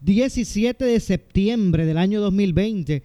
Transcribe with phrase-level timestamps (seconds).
[0.00, 3.02] 17 de septiembre del año 2020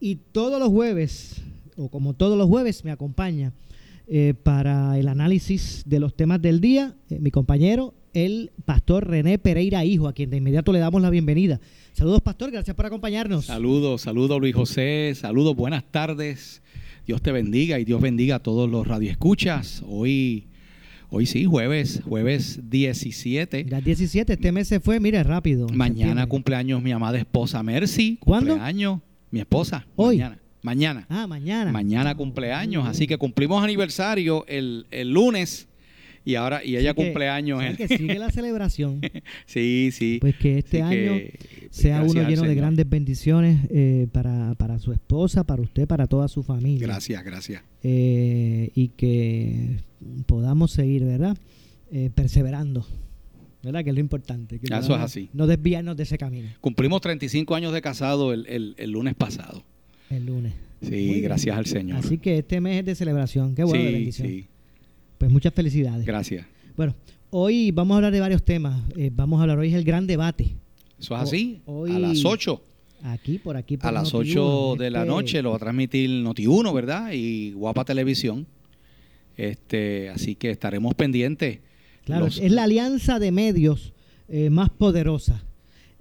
[0.00, 1.42] y todos los jueves,
[1.76, 3.52] o como todos los jueves, me acompaña
[4.06, 9.38] eh, para el análisis de los temas del día eh, mi compañero, el pastor René
[9.38, 11.60] Pereira Hijo, a quien de inmediato le damos la bienvenida.
[11.94, 13.46] Saludos, pastor, gracias por acompañarnos.
[13.46, 16.62] Saludos, saludos Luis José, saludos, buenas tardes.
[17.06, 19.82] Dios te bendiga y Dios bendiga a todos los radioescuchas.
[19.86, 20.48] Hoy
[21.16, 23.66] Hoy sí, jueves, jueves 17.
[23.66, 25.68] Ya 17, este mes se fue, mire, rápido.
[25.68, 28.18] Mañana cumpleaños mi amada esposa Mercy.
[28.20, 28.50] ¿Cuándo?
[28.50, 28.98] Cumpleaños,
[29.30, 29.86] mi esposa.
[29.94, 30.16] Hoy.
[30.16, 30.40] Mañana.
[30.62, 31.06] Mañana.
[31.08, 31.70] Ah, mañana.
[31.70, 35.68] Mañana cumpleaños, así que cumplimos aniversario el, el lunes
[36.24, 36.92] y ahora y ella
[37.56, 39.00] o sea en- que sigue la celebración.
[39.46, 40.18] sí, sí.
[40.20, 41.38] Pues que este Así año que,
[41.70, 46.28] sea uno lleno de grandes bendiciones eh, para, para su esposa, para usted, para toda
[46.28, 46.86] su familia.
[46.86, 47.62] Gracias, gracias.
[47.82, 49.80] Eh, y que
[50.26, 51.36] podamos seguir, ¿verdad?
[51.92, 52.86] Eh, perseverando.
[53.62, 53.82] ¿Verdad?
[53.82, 54.58] Que es lo importante.
[54.58, 55.30] Que Eso es así.
[55.32, 59.64] No desviarnos de ese camino Cumplimos 35 años de casado el, el- el lunes pasado.
[60.10, 60.52] el lunes.
[60.82, 61.96] Sí, gracias al Señor.
[61.98, 63.54] Así que este mes es de celebración.
[63.54, 64.28] Qué bueno, de sí, bendición.
[64.28, 64.46] sí.
[65.18, 66.04] Pues muchas felicidades.
[66.06, 66.46] Gracias.
[66.76, 66.94] Bueno,
[67.30, 68.82] hoy vamos a hablar de varios temas.
[68.96, 70.56] Eh, vamos a hablar, hoy es el gran debate.
[70.98, 71.60] Eso es así.
[71.66, 72.60] Hoy- a las 8.
[73.02, 73.76] Aquí, por aquí.
[73.76, 74.82] por A las Noti 8 Uno.
[74.82, 77.10] de la Este, noche lo va a transmitir Noti1, ¿verdad?
[77.12, 78.46] Y Guapa Televisión.
[79.36, 81.58] Este, así que estaremos pendientes.
[82.04, 83.92] Claro, Los- es la alianza de medios
[84.28, 85.44] eh, más poderosa.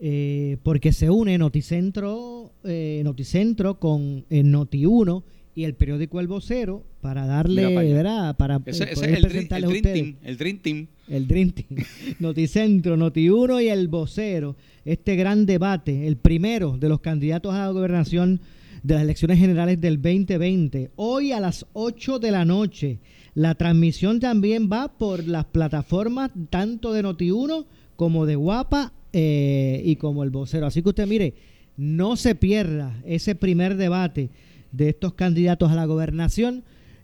[0.05, 5.23] eh, porque se une Noticentro, eh, Noticentro con eh, Noti1
[5.55, 7.81] y el periódico El Vocero para darle, Mira.
[7.81, 8.37] ¿verdad?
[8.37, 9.83] Para Ese, eh, ese poder es el, el presentarles a Dream.
[9.83, 10.15] Team.
[10.23, 10.87] El Dream Team.
[11.07, 11.85] El Dream Team,
[12.19, 14.55] Noticentro, Noti1 y el vocero,
[14.85, 18.39] este gran debate, el primero de los candidatos a la gobernación
[18.83, 20.91] de las elecciones generales del 2020.
[20.95, 22.99] Hoy a las 8 de la noche.
[23.35, 27.65] La transmisión también va por las plataformas tanto de Noti1
[27.95, 30.67] como de Guapa eh, y como el vocero.
[30.67, 31.33] Así que usted mire,
[31.75, 34.29] no se pierda ese primer debate
[34.73, 36.63] de estos candidatos a la gobernación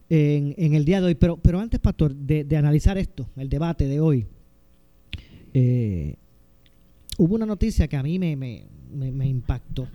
[0.09, 1.15] en, el día de hoy.
[1.15, 4.25] Pero, pero antes, Pastor, de, analizar esto, el debate de hoy,
[5.53, 6.15] eh,
[7.17, 8.63] hubo una noticia que a mí me, me,
[8.93, 9.87] me- me impactó.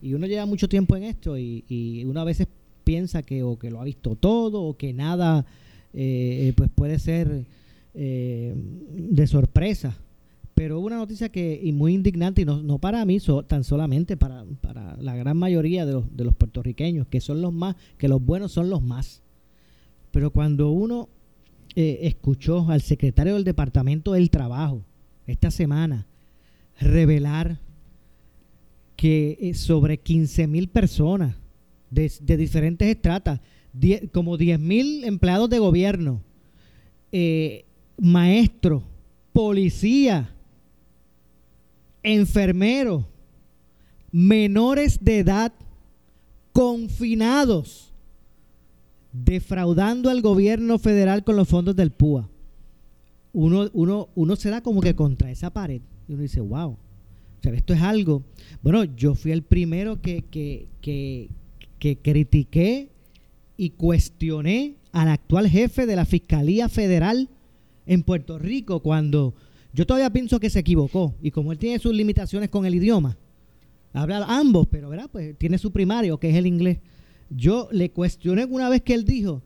[0.00, 2.46] Y uno lleva mucho tiempo en esto y, y uno a veces
[2.84, 5.44] piensa que o que lo ha visto todo o que nada
[5.92, 7.44] eh, pues puede ser
[7.94, 9.96] eh, de sorpresa.
[10.58, 14.44] Pero una noticia que y muy indignante y no, no para mí, tan solamente para,
[14.60, 18.20] para la gran mayoría de los, de los puertorriqueños, que son los más, que los
[18.20, 19.22] buenos son los más.
[20.10, 21.08] Pero cuando uno
[21.76, 24.82] eh, escuchó al secretario del Departamento del Trabajo
[25.28, 26.08] esta semana
[26.80, 27.60] revelar
[28.96, 31.36] que eh, sobre 15 mil personas
[31.88, 33.38] de, de diferentes estratas,
[34.12, 36.20] como 10 mil empleados de gobierno,
[37.12, 37.64] eh,
[37.96, 38.82] maestros,
[39.32, 40.34] policía,
[42.02, 43.04] enfermeros,
[44.10, 45.52] menores de edad,
[46.52, 47.92] confinados,
[49.12, 52.28] defraudando al gobierno federal con los fondos del PUA.
[53.32, 56.70] Uno, uno, uno se da como que contra esa pared y uno dice, wow.
[56.70, 58.22] O sea, esto es algo.
[58.62, 61.28] Bueno, yo fui el primero que, que, que,
[61.78, 62.88] que critiqué
[63.56, 67.28] y cuestioné al actual jefe de la Fiscalía Federal
[67.86, 69.34] en Puerto Rico cuando
[69.72, 73.16] yo todavía pienso que se equivocó y como él tiene sus limitaciones con el idioma,
[73.92, 75.08] habla ambos, pero ¿verdad?
[75.10, 76.78] Pues tiene su primario que es el inglés.
[77.30, 79.42] Yo le cuestioné una vez que él dijo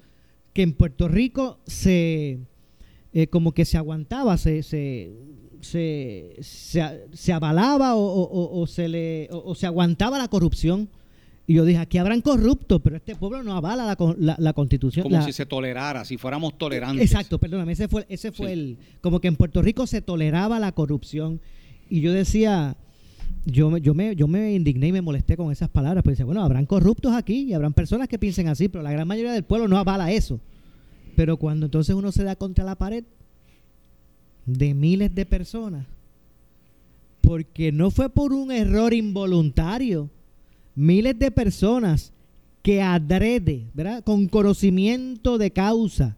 [0.53, 2.39] que en Puerto Rico se
[3.13, 5.13] eh, como que se aguantaba, se, se,
[5.61, 6.37] se,
[7.13, 10.89] se, avalaba o, o- se le o se aguantaba la corrupción.
[11.47, 15.03] Y yo dije, aquí habrán corruptos, pero este pueblo no avala la, la, la constitución.
[15.03, 17.05] Como la- si se tolerara, si fuéramos tolerantes.
[17.11, 18.53] Exacto, perdóname, ese fue, ese fue Sí.
[18.53, 21.41] el, como que en Puerto Rico se toleraba la corrupción.
[21.91, 22.77] Y yo decía,
[23.45, 26.25] yo, me- yo, me, yo me indigné y me molesté con esas palabras, pues dice,
[26.25, 29.43] bueno, habrán corruptos aquí y habrán personas que piensen así, pero la gran mayoría del
[29.43, 30.39] pueblo no avala eso.
[31.17, 33.05] Pero cuando entonces uno se da contra la pared
[34.47, 35.87] de miles de personas,
[37.21, 40.09] porque no fue por un error involuntario,
[40.75, 42.13] miles de personas
[42.63, 44.05] que adrede, ¿verdad?
[44.05, 46.17] Con conocimiento de causa,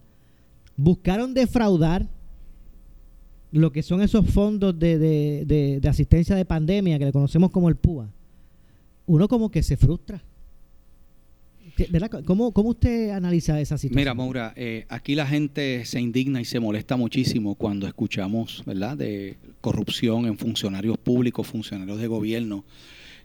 [0.77, 2.07] buscaron defraudar
[3.51, 7.69] lo que son esos fondos de, de- de- asistencia de pandemia que le conocemos como
[7.69, 8.09] el PUA,
[9.07, 10.21] uno como que se frustra.
[11.77, 12.23] ¿Qué- ¿Verdad?
[12.25, 13.95] ¿Cómo, cómo usted analiza esa situación?
[14.01, 18.97] Mira, Maura, eh, aquí la gente se indigna y se molesta muchísimo cuando escuchamos, ¿verdad?,
[18.97, 22.63] de corrupción en funcionarios públicos, funcionarios de gobierno,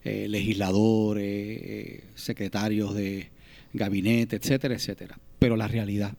[0.03, 3.29] eh, legisladores, eh, secretarios de
[3.73, 5.19] gabinete, etcétera, etcétera.
[5.39, 6.15] Pero la realidad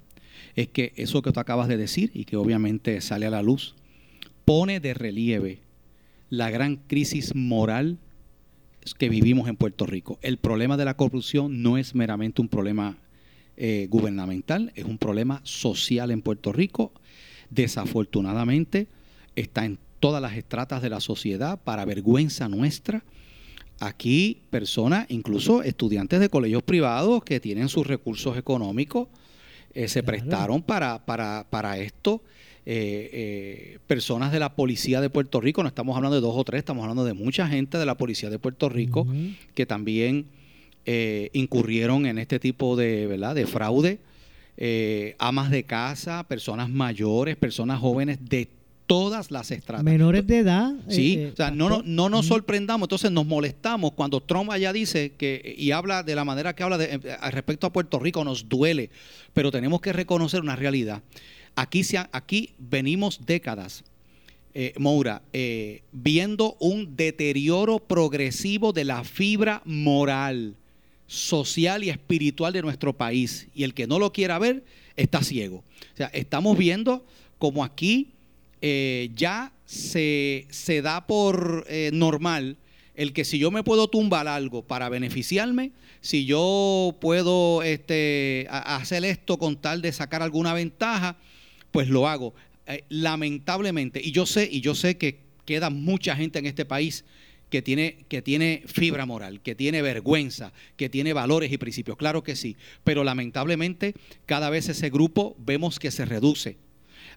[0.56, 3.74] es que eso que tú acabas de decir y que obviamente sale a la luz,
[4.44, 5.60] pone de relieve
[6.30, 7.98] la gran crisis moral
[8.98, 10.18] que vivimos en Puerto Rico.
[10.22, 12.98] El problema de la corrupción no es meramente un problema
[13.56, 16.92] eh, gubernamental, es un problema social en Puerto Rico.
[17.50, 18.88] Desafortunadamente
[19.36, 23.04] está en todas las estratas de la sociedad para vergüenza nuestra.
[23.84, 29.08] Aquí personas, incluso estudiantes de colegios privados que tienen sus recursos económicos,
[29.74, 30.06] eh, se Claro.
[30.06, 32.22] prestaron para, para, para esto.
[32.64, 36.44] Eh, eh, personas de la policía de Puerto Rico, no estamos hablando de dos o
[36.44, 39.04] tres, estamos hablando de mucha gente de la policía de Puerto Rico
[39.56, 40.26] que también
[41.32, 43.34] incurrieron en este tipo de, ¿verdad?
[43.34, 43.98] de fraude.
[45.18, 48.48] Amas de casa, personas mayores, personas jóvenes de
[48.92, 49.82] todas las estratas.
[49.82, 50.74] Menores de edad.
[50.86, 54.70] Sí, eh, o sea, no, no, no nos sorprendamos, entonces nos molestamos cuando Trump allá
[54.70, 58.22] dice que y habla de la manera que habla de, eh, respecto a Puerto Rico,
[58.22, 58.90] nos duele,
[59.32, 61.02] pero tenemos que reconocer una realidad.
[61.56, 63.82] Aquí, se aquí venimos décadas,
[64.52, 70.54] eh, Moura, eh, viendo un deterioro progresivo de la fibra moral,
[71.06, 73.48] social y espiritual de nuestro país.
[73.54, 74.64] Y el que no lo quiera ver
[74.96, 75.64] está ciego.
[75.94, 77.06] O sea, estamos viendo
[77.38, 78.12] como aquí
[78.62, 82.56] eh, ya se, se da por eh, normal
[82.94, 89.04] el que si yo me puedo tumbar algo para beneficiarme, si yo puedo este, hacer
[89.04, 91.16] esto con tal de sacar alguna ventaja,
[91.70, 92.34] pues lo hago.
[92.66, 97.04] Eh, lamentablemente, y yo sé, y yo sé que queda mucha gente en este país
[97.50, 102.22] que tiene, que tiene fibra moral, que tiene vergüenza, que tiene valores y principios, claro
[102.22, 103.94] que sí, pero lamentablemente
[104.26, 106.56] cada vez ese grupo vemos que se reduce.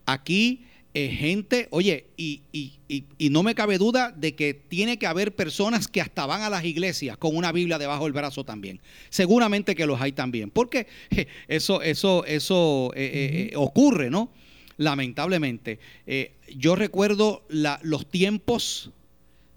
[0.06, 0.66] Aquí
[0.98, 5.06] eh, gente, oye, y, y- y- y no me cabe duda de que tiene que
[5.08, 8.80] haber personas que hasta van a las iglesias con una Biblia debajo del brazo también.
[9.10, 10.88] Seguramente que los hay también, porque
[11.50, 14.32] eso, eso, eso eh, eh, eh, ocurre, ¿no?
[14.78, 15.80] Lamentablemente.
[16.58, 18.92] Yo recuerdo la- los tiempos,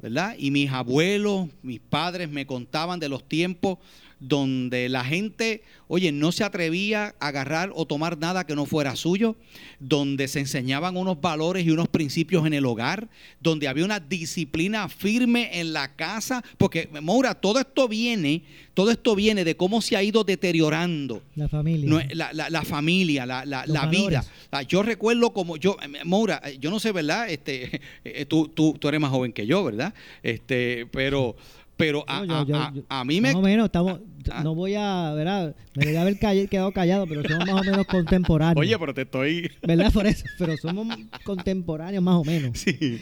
[0.01, 0.35] ¿verdad?
[0.39, 3.79] Y mis abuelos, mis padres me contaban de los tiempos
[4.21, 8.97] donde la gente, oye, no se atrevía a agarrar o tomar nada que no fuera
[8.97, 9.37] suyo,
[9.79, 13.09] donde se enseñaban unos valores y unos principios en el hogar,
[13.41, 18.43] donde había una disciplina firme en la casa, porque Moura, todo esto viene,
[18.75, 21.89] todo esto viene de cómo se ha ido deteriorando La familia.
[21.89, 24.25] no, la, la- la familia, la, la- vida.
[24.51, 27.31] Ah, Yo recuerdo como yo, eh, Moura, eh, yo no sé, ¿verdad?
[27.31, 29.95] Este, eh, tú, tú, tú eres más joven que yo, ¿verdad?
[30.23, 31.37] Este, pero,
[31.79, 32.45] pero a, Yo- a-
[32.75, 33.29] yo- a- a mí me...
[33.29, 34.01] Más o menos, estamos,
[34.43, 35.57] no voy a, ¿verdad?
[35.75, 38.59] Me debería haber call- quedado callado, pero somos más o menos contemporáneos.
[38.61, 39.51] Oye, pero te estoy...
[39.67, 39.91] ¿Verdad?
[39.93, 40.87] Por eso, pero somos
[41.25, 42.59] contemporáneos más o menos.
[42.59, 43.01] Sí.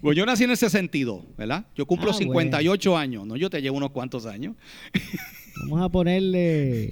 [0.00, 1.66] Pues yo nací en el 62, ¿verdad?
[1.76, 3.36] Yo cumplo Ah, 58 años, ¿no?
[3.36, 4.56] Yo te llevo unos cuantos años.
[5.60, 6.90] Vamos a ponerle.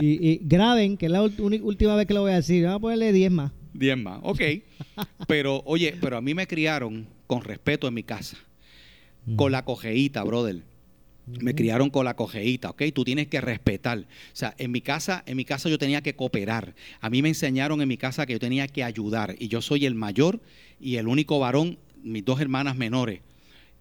[0.00, 2.64] Y, y graben, que es la última vez que lo voy a decir.
[2.64, 3.52] Vamos a ponerle 10 más.
[3.74, 4.40] 10 más, ok.
[5.26, 8.36] Pero, oye, pero a mí me criaron con respeto en mi casa.
[9.36, 10.62] Con la cojeíta, brother.
[11.26, 12.82] Me criaron con la cojeíta, ¿ok?
[12.92, 13.98] Tú tienes que respetar.
[13.98, 16.74] O sea, en mi casa, en mi casa yo tenía que cooperar.
[17.00, 19.36] A mí me enseñaron en mi casa que yo tenía que ayudar.
[19.38, 20.40] Y yo soy el mayor
[20.80, 23.20] y el único varón, mis dos hermanas menores.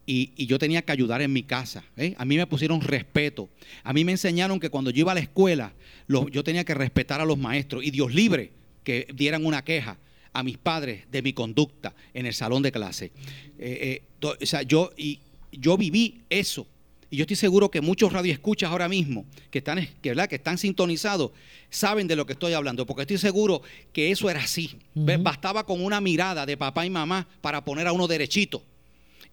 [0.06, 1.84] Y, y yo tenía que ayudar en mi casa.
[1.98, 2.14] ¿eh?
[2.18, 3.50] A mí me pusieron respeto.
[3.84, 5.74] A mí me enseñaron que cuando yo iba a la escuela,
[6.08, 7.84] yo tenía que respetar a los maestros.
[7.84, 8.52] Y Dios libre
[8.84, 9.98] que dieran una queja
[10.34, 13.12] a mis padres de mi conducta en el salón de clase.
[13.58, 15.20] Eh, eh, o sea, yo, y,
[15.52, 16.68] yo viví eso.
[17.10, 20.30] Y yo estoy seguro que muchos radioescuchas ahora mismo que están, que, ¿verdad?
[20.30, 21.32] que están sintonizados
[21.70, 24.78] saben de lo que estoy hablando, porque estoy seguro que eso era así.
[24.96, 28.64] Bastaba con una mirada de papá y mamá para poner a uno derechito.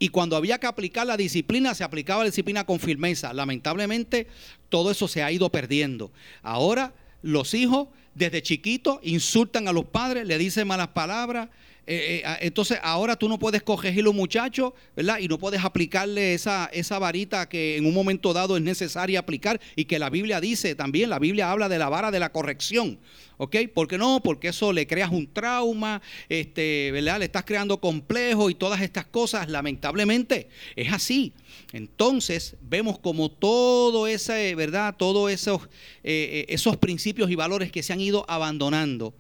[0.01, 3.33] Y cuando había que aplicar la disciplina, se aplicaba la disciplina con firmeza.
[3.33, 4.27] Lamentablemente,
[4.69, 6.13] todo eso se ha ido perdiendo.
[6.43, 11.49] Ahora, los hijos, desde chiquitos, insultan a los padres, le dicen malas palabras,
[11.91, 15.21] Eh, eh, entonces ahora tú no puedes corregir los muchachos, ¿verdad?
[15.21, 19.59] Y no puedes aplicarle esa, esa varita que en un momento dado es necesaria aplicar
[19.75, 22.99] y que la Biblia dice también, la Biblia habla de la vara de la corrección.
[23.39, 23.57] ¿Ok?
[23.73, 24.21] ¿Por qué no?
[24.23, 27.21] Porque eso le creas un trauma, este, ¿verdad?
[27.21, 31.33] Le estás creando complejo y todas estas cosas, lamentablemente, es así.
[31.73, 34.95] Entonces, vemos como todo ese, ¿verdad?
[34.99, 35.71] Todos esos,
[36.05, 39.15] eh, esos principios y valores que se han ido abandonando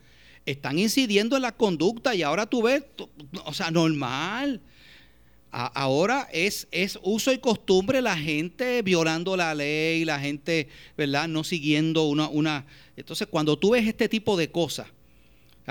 [0.50, 2.84] están incidiendo en la conducta y ahora tú ves,
[3.44, 4.62] o sea, normal.
[5.50, 11.28] ahora es, es uso y costumbre la gente violando la ley, la gente, ¿verdad?
[11.28, 12.66] No siguiendo una, una...
[12.96, 14.88] Entonces, cuando tú ves este tipo de cosas,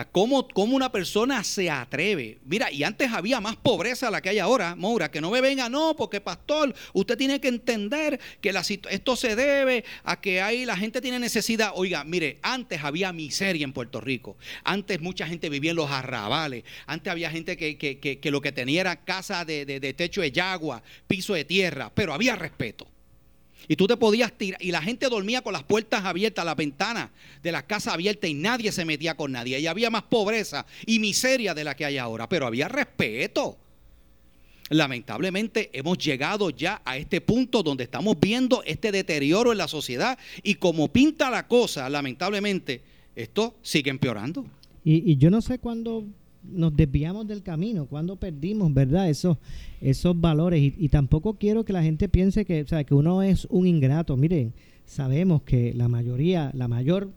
[0.05, 2.37] ¿Cómo, ¿Cómo, una persona se atreve?
[2.45, 5.69] Mira, y antes había más pobreza la que hay ahora, Moura, que no me venga,
[5.69, 10.65] no, porque pastor, usted tiene que entender que la, esto se debe a que ahí
[10.65, 11.71] la gente tiene necesidad.
[11.75, 16.63] Oiga, mire, antes había miseria en Puerto Rico, antes mucha gente vivía en los arrabales,
[16.85, 20.21] antes había gente que, que, que, lo que tenía era casa de, de, de techo
[20.21, 22.87] de yagua, piso de tierra, pero había respeto.
[23.67, 27.09] Y tú te podías tirar, y la gente dormía con las puertas abiertas, las ventanas
[27.43, 29.59] de la casa abiertas y nadie se metía con nadie.
[29.59, 33.57] Y había más pobreza y miseria de la que hay ahora, pero había respeto.
[34.69, 40.17] Lamentablemente hemos llegado ya a este punto donde estamos viendo este deterioro en la sociedad
[40.43, 42.81] y como pinta la cosa, lamentablemente,
[43.15, 44.45] esto sigue empeorando.
[44.83, 46.05] Y, y yo no sé cuándo
[46.51, 49.09] nos desviamos del camino, cuando perdimos, ¿verdad?
[49.09, 49.37] Esos,
[49.81, 50.73] esos valores.
[50.77, 54.17] Y, tampoco quiero que la gente piense que, o sea, que uno es un ingrato.
[54.17, 54.53] Miren,
[54.85, 57.11] sabemos que la mayoría, la mayor,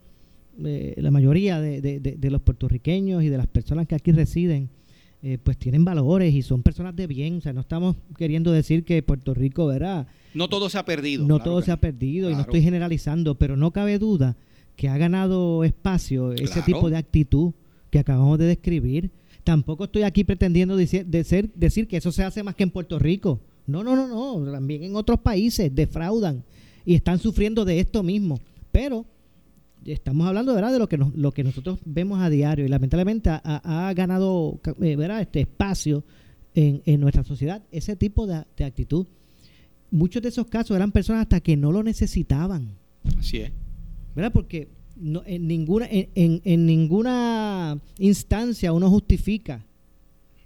[0.65, 4.69] eh, la mayoría de, de, los puertorriqueños y de las personas que aquí residen,
[5.23, 7.39] eh, pues tienen valores y son personas de bien.
[7.39, 10.07] O sea, no estamos queriendo decir que Puerto Rico, ¿verdad?
[10.35, 11.27] No todo se ha perdido.
[11.27, 14.37] No todo se ha perdido y no estoy generalizando, pero no cabe duda
[14.77, 17.53] que ha ganado espacio ese tipo de actitud
[17.91, 19.11] que acabamos de describir.
[19.45, 23.41] Tampoco estoy aquí pretendiendo decir, decir que eso se hace más que en Puerto Rico.
[23.67, 24.53] No, no, no, no.
[24.53, 26.45] También en otros países defraudan
[26.85, 28.41] y están sufriendo de esto mismo.
[28.73, 29.07] Pero
[29.85, 30.73] estamos hablando ¿verdad?
[30.73, 35.21] de lo que, lo que nosotros vemos a diario y lamentablemente ha, ganado eh, ¿verdad?
[35.21, 36.05] este espacio
[36.55, 39.07] en, en, nuestra sociedad ese tipo de, de, actitud.
[39.91, 42.77] Muchos de esos casos eran personas hasta que no lo necesitaban.
[43.19, 43.53] Así es.
[44.15, 44.33] ¿Verdad?
[44.33, 44.69] Porque
[45.01, 49.65] no, en, ninguna, en, en, ninguna instancia uno justifica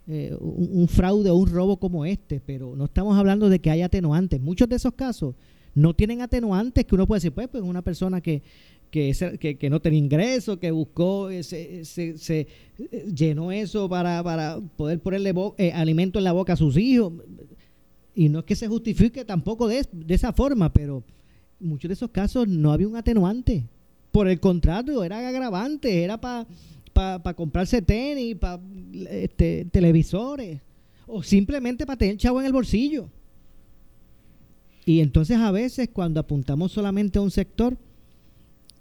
[0.06, 3.86] eh, un, fraude o un robo como este, pero no estamos hablando de que haya
[3.86, 4.40] atenuantes.
[4.40, 5.34] Muchos de esos casos
[5.74, 8.42] no tienen atenuantes que uno puede decir, pues, pues una persona que,
[8.90, 12.46] que, que, no tenía ingreso, que buscó, eh, se, se,
[12.78, 15.34] eh, llenó eso para, para poder ponerle
[15.72, 17.12] alimento en la boca a sus hijos.
[18.14, 21.02] Y no es que se justifique tampoco de, de esa forma, pero
[21.58, 23.64] muchos de esos casos no había un atenuante.
[24.14, 26.46] Por el contrario, era agravante, era para
[26.92, 28.62] pa, comprarse tenis, para
[29.10, 30.60] este, televisores,
[31.08, 33.08] o simplemente para tener chavo en el bolsillo.
[34.86, 37.76] Y entonces a veces cuando apuntamos solamente a un sector,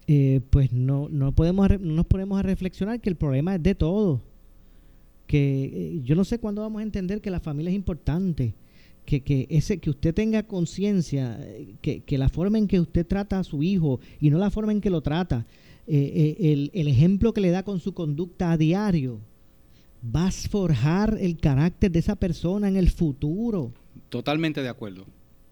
[0.05, 3.73] eh, pues no, no, podemos, no nos ponemos a reflexionar que el problema es de
[3.73, 4.21] todos.
[5.25, 8.53] Que eh, yo no sé cuándo vamos a entender que la familia es importante,
[9.05, 11.39] que, que, ese, que usted tenga conciencia,
[11.81, 14.71] que, que, la forma en que usted trata a su hijo y no la forma
[14.71, 15.45] en que lo trata,
[15.85, 19.19] eh, eh, el, el, ejemplo que le da con su conducta a diario,
[20.03, 23.73] va a forjar el carácter de esa persona en el futuro.
[24.09, 25.05] Totalmente de acuerdo.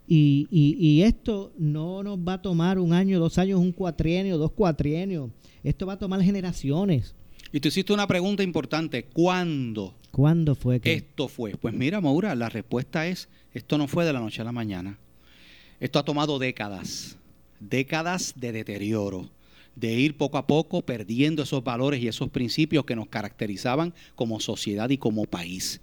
[0.07, 4.37] Y, y, y esto no nos va a tomar un año, dos años, un cuatrienio,
[4.37, 5.31] dos cuatrienios.
[5.63, 7.15] Esto va a tomar generaciones.
[7.51, 9.03] Y tú hiciste una pregunta importante.
[9.03, 9.93] ¿Cuándo?
[10.11, 10.93] ¿Cuándo fue que?
[10.93, 11.51] Esto fue.
[11.51, 14.97] Pues mira, Maura, la respuesta es, esto no fue de la noche a la mañana.
[15.79, 17.17] Esto ha tomado décadas,
[17.59, 19.29] décadas de deterioro,
[19.75, 24.39] de ir poco a poco perdiendo esos valores y esos principios que nos caracterizaban como
[24.39, 25.81] sociedad y como país.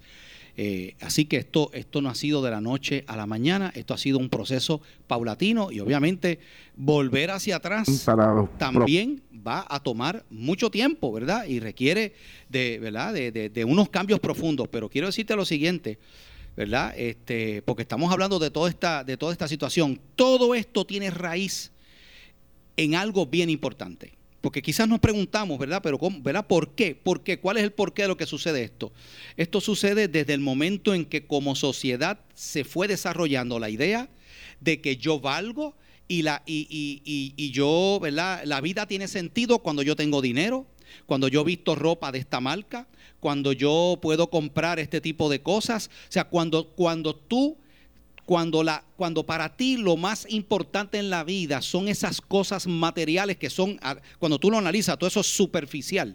[0.60, 3.94] Eh, así que esto, esto no ha sido de la noche a la mañana, esto
[3.94, 6.40] ha sido un proceso paulatino y obviamente
[6.76, 8.04] volver hacia atrás
[8.58, 11.46] también va a tomar mucho tiempo, ¿verdad?
[11.46, 12.14] Y requiere
[12.48, 13.14] de, ¿verdad?
[13.14, 14.68] De, unos cambios profundos.
[14.68, 15.98] Pero quiero decirte lo siguiente,
[16.56, 16.94] ¿verdad?
[16.96, 19.98] Este, porque estamos hablando de toda esta, de toda esta situación.
[20.14, 21.72] Todo esto tiene raíz
[22.76, 24.18] en algo bien importante.
[24.40, 25.80] Porque quizás nos preguntamos, ¿verdad?
[25.82, 26.46] Pero ¿cómo, ¿verdad?
[26.46, 26.94] ¿Por qué?
[26.94, 27.40] ¿Por qué?
[27.40, 28.92] ¿Cuál es el porqué de lo que sucede esto?
[29.36, 34.08] Esto sucede desde el momento en que como sociedad se fue desarrollando la idea
[34.60, 35.74] de que yo valgo
[36.08, 38.42] y, la, y, yo, ¿verdad?
[38.44, 40.66] La vida tiene sentido cuando yo tengo dinero,
[41.06, 42.88] cuando yo visto ropa de esta marca,
[43.20, 45.90] cuando yo puedo comprar este tipo de cosas.
[46.08, 47.56] O sea, cuando, cuando tú
[48.28, 53.38] cuando, la, cuando para ti lo más importante en la vida son esas cosas materiales
[53.38, 53.80] que son,
[54.18, 56.14] cuando tú lo analizas, todo eso es superficial.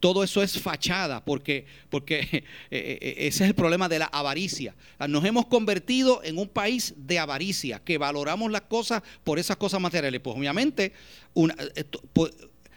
[0.00, 4.74] Todo eso es fachada, porque, porque eh, eh, ese es el problema de la avaricia.
[5.08, 9.80] Nos hemos convertido en un país de avaricia, que valoramos las cosas por esas cosas
[9.80, 10.20] materiales.
[10.20, 10.92] Pues obviamente,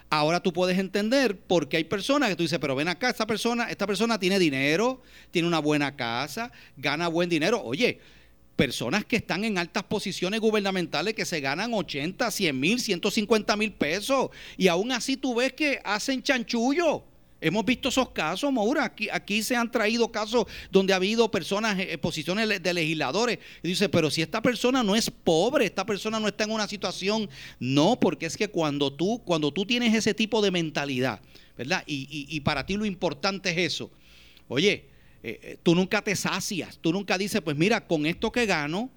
[0.10, 3.28] ahora tú puedes entender por qué hay personas que tú dices, pero ven acá, esta
[3.28, 5.02] persona, esta persona tiene dinero,
[5.32, 7.62] tiene una buena casa, gana buen dinero.
[7.64, 8.00] Oye,
[8.56, 13.74] personas que están en altas posiciones gubernamentales que se ganan 80, 100 mil, 150 mil
[13.74, 17.11] pesos y aún así tú ves que hacen chanchullo.
[17.42, 18.94] Hemos visto esos casos, Maura.
[19.12, 23.40] Aquí, se han traído casos donde ha habido personas en posiciones de legisladores.
[23.64, 26.68] Y dice, pero si esta persona no es pobre, esta persona no está en una
[26.68, 27.30] situación.
[27.60, 31.20] No, porque es que cuando tú, cuando tú tienes ese tipo de mentalidad,
[31.58, 31.84] ¿verdad?
[31.88, 33.92] Y, y para ti lo importante es eso.
[34.48, 34.92] Oye,
[35.24, 38.90] eh, eh, tú nunca te sacias, tú nunca dices, pues mira, con esto que gano,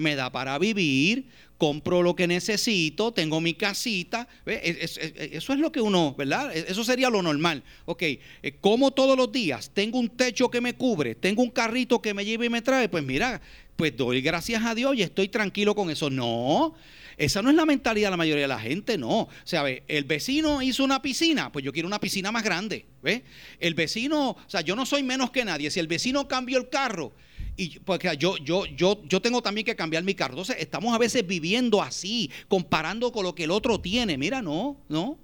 [0.00, 1.28] me da para vivir,
[1.58, 4.26] compro lo que necesito, tengo mi casita.
[4.46, 6.56] eso es lo que uno, ¿verdad?
[6.56, 7.62] E, eso sería lo normal.
[7.84, 8.18] Ok, eh,
[8.60, 12.24] como todos los días, tengo un techo que me cubre, tengo un carrito que me
[12.24, 13.42] lleva y me trae, pues mira,
[13.76, 16.08] pues doy gracias a Dios y estoy tranquilo con eso.
[16.08, 16.74] No,
[17.18, 19.20] esa no es la mentalidad de la mayoría de la gente, no.
[19.20, 22.86] O sea, el vecino hizo una piscina, pues yo quiero una piscina más grande.
[23.02, 23.20] ¿Ves?
[23.58, 25.70] El vecino, o sea, yo no soy menos que nadie.
[25.70, 27.12] Si el vecino cambió el carro,
[27.60, 30.32] y porque yo, yo, yo, yo tengo también que cambiar mi carro.
[30.32, 34.16] Entonces, estamos a veces viviendo así, comparando con lo que el otro tiene.
[34.16, 35.18] Mira, no, no.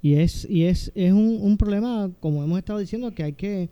[0.00, 3.68] Y es, y es, es un, un problema, como hemos estado diciendo, que hay que,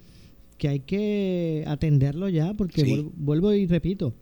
[0.59, 4.13] que hay que atenderlo ya, porque vuelvo y repito,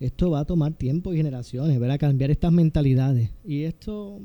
[0.00, 3.30] esto va a tomar tiempo y generaciones, ver a cambiar estas mentalidades.
[3.44, 4.22] Y esto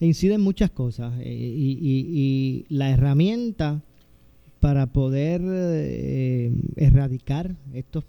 [0.00, 1.12] incide en muchas cosas.
[1.20, 3.82] Eh, y, la herramienta
[4.60, 8.04] para poder eh, erradicar estos,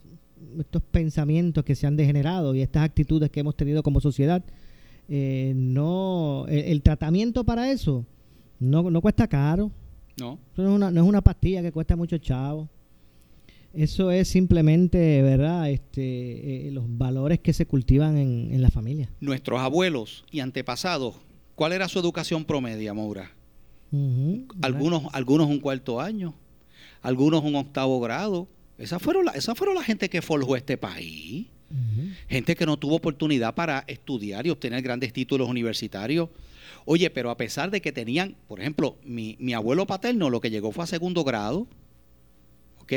[0.59, 4.43] estos pensamientos que se han degenerado y estas actitudes que hemos tenido como sociedad,
[5.07, 8.05] eh, no el, tratamiento para eso
[8.59, 9.71] no, no cuesta caro.
[10.17, 10.39] No.
[10.55, 12.69] no, es una, no es una pastilla que cuesta mucho chavo.
[13.73, 15.69] Eso es simplemente, ¿verdad?
[15.69, 19.11] Este, eh, los valores que se cultivan en, la familia.
[19.19, 21.15] Nuestros abuelos y antepasados,
[21.55, 23.31] ¿cuál era su educación promedia, Maura?
[24.61, 26.33] algunos, algunos un cuarto año,
[27.01, 28.47] algunos un octavo grado.
[28.77, 31.47] Esas fueron, la, fueron la gente que forjó este país.
[32.29, 36.29] Gente que no tuvo oportunidad para estudiar y obtener grandes títulos universitarios.
[36.85, 40.51] Oye, pero a pesar de que tenían, por ejemplo, mi, mi abuelo paterno lo que
[40.51, 41.67] llegó fue a segundo grado,
[42.79, 42.93] ¿ok?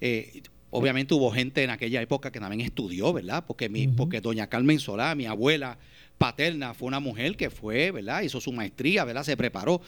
[0.00, 3.44] Eh, obviamente hubo gente en aquella época que también estudió, ¿verdad?
[3.46, 5.78] Porque, mi, porque doña Carmen Solá, mi abuela
[6.18, 8.22] paterna, fue una mujer que fue, ¿verdad?
[8.22, 9.22] Hizo su maestría, ¿verdad?
[9.22, 9.80] Se preparó.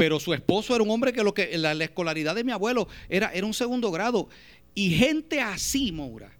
[0.00, 3.30] Pero su esposo era un hombre que lo que la, escolaridad de mi abuelo era,
[3.34, 4.30] era un segundo grado.
[4.74, 6.32] Y gente así, Moura,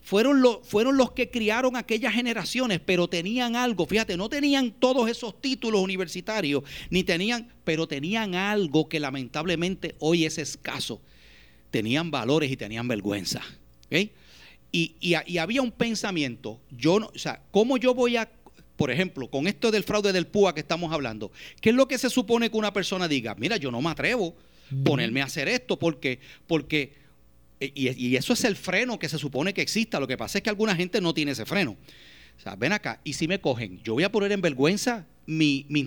[0.00, 5.40] fueron, fueron los que criaron aquellas generaciones, pero tenían algo, fíjate, no tenían todos esos
[5.40, 11.00] títulos universitarios, ni tenían, pero tenían algo que lamentablemente hoy es escaso
[11.70, 13.42] tenían valores y tenían vergüenza.
[14.72, 18.28] Y, había un pensamiento, yo no, o sea, ¿cómo yo voy a,
[18.76, 21.30] por ejemplo, con esto del fraude del PUA que estamos hablando,
[21.60, 23.34] qué es lo que se supone que una persona diga?
[23.36, 26.94] Mira, yo no me atrevo a ponerme a hacer esto porque, porque
[27.60, 30.00] y, eso es el freno que se supone que exista.
[30.00, 31.76] Lo que pasa es que alguna gente no tiene ese freno.
[32.36, 35.66] O sea, ven acá, y si me cogen, yo voy a poner en vergüenza mi,
[35.68, 35.84] mi,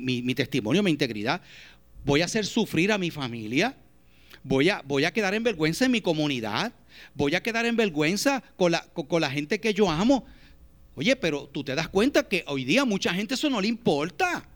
[0.00, 1.42] mi testimonio, mi integridad.
[2.04, 3.76] Voy a hacer sufrir a mi familia
[4.42, 6.72] voy a, voy a quedar en vergüenza en mi comunidad,
[7.14, 10.24] voy a quedar en vergüenza con la, con, la gente que yo amo.
[10.94, 14.46] Oye, pero tú te das cuenta que hoy día mucha gente eso no le importa.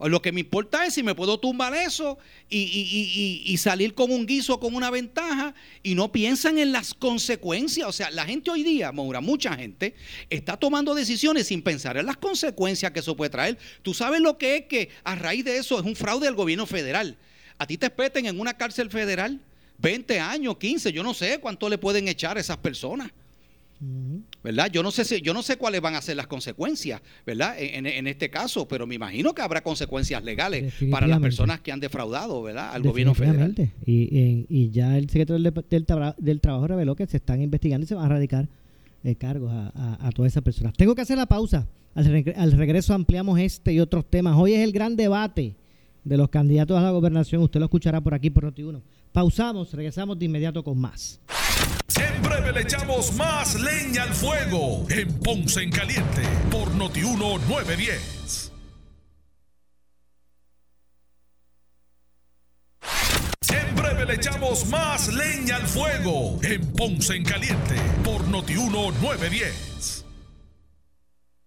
[0.00, 2.18] Lo que me importa es si me puedo tumbar eso
[2.50, 7.88] y, salir con un guiso, con una ventaja, y no piensan en las consecuencias.
[7.88, 9.94] O sea, la gente hoy día, Maura, mucha gente,
[10.28, 13.58] está tomando decisiones sin pensar en las consecuencias que eso puede traer.
[13.82, 16.66] Tú sabes lo que es que a raíz de eso es un fraude del gobierno
[16.66, 17.16] federal.
[17.56, 19.40] A ti te espeten en una cárcel federal
[19.78, 23.10] 20 años, 15, yo no sé cuánto le pueden echar a esas personas.
[24.44, 24.70] ¿Verdad?
[24.70, 27.56] Yo no sé si, yo no sé cuáles van a ser las consecuencias, ¿verdad?
[27.58, 31.80] En, este caso, pero me imagino que habrá consecuencias legales para las personas que han
[31.80, 32.74] defraudado, ¿verdad?
[32.74, 33.54] Al gobierno federal.
[33.86, 35.86] Y, y, ya el secretario del,
[36.18, 38.46] del, Trabajo reveló que se están investigando y se van a radicar
[39.02, 40.74] eh, cargos a, todas esas personas.
[40.74, 41.66] Tengo que hacer la pausa.
[41.94, 44.36] Al, al regreso ampliamos este y otros temas.
[44.36, 45.56] Hoy es el gran debate
[46.04, 47.42] de los candidatos a la gobernación.
[47.42, 48.82] Usted lo escuchará por aquí por Noti1.
[49.14, 51.20] Pausamos, regresamos de inmediato con más.
[52.20, 58.52] Breve le echamos más leña al fuego en Ponce en Caliente por Noti1 910.
[63.50, 70.03] En breve le echamos más leña al fuego en Ponce en Caliente por Noti1 910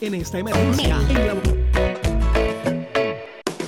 [0.00, 0.98] en esta emergencia.
[1.08, 1.57] En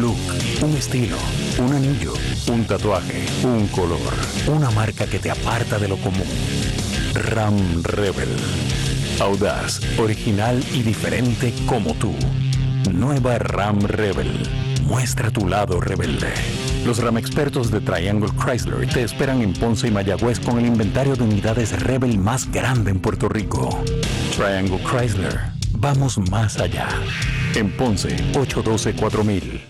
[0.00, 0.16] look,
[0.62, 1.16] un estilo,
[1.58, 2.14] un anillo,
[2.48, 4.00] un tatuaje, un color,
[4.46, 6.26] una marca que te aparta de lo común.
[7.14, 8.28] Ram Rebel.
[9.20, 12.14] Audaz, original y diferente como tú.
[12.92, 14.30] Nueva Ram Rebel.
[14.86, 16.32] Muestra tu lado rebelde.
[16.84, 21.14] Los RAM expertos de Triangle Chrysler te esperan en Ponce y Mayagüez con el inventario
[21.14, 23.82] de unidades Rebel más grande en Puerto Rico.
[24.36, 25.38] Triangle Chrysler.
[25.74, 26.88] Vamos más allá.
[27.54, 29.69] En Ponce, 812-4000.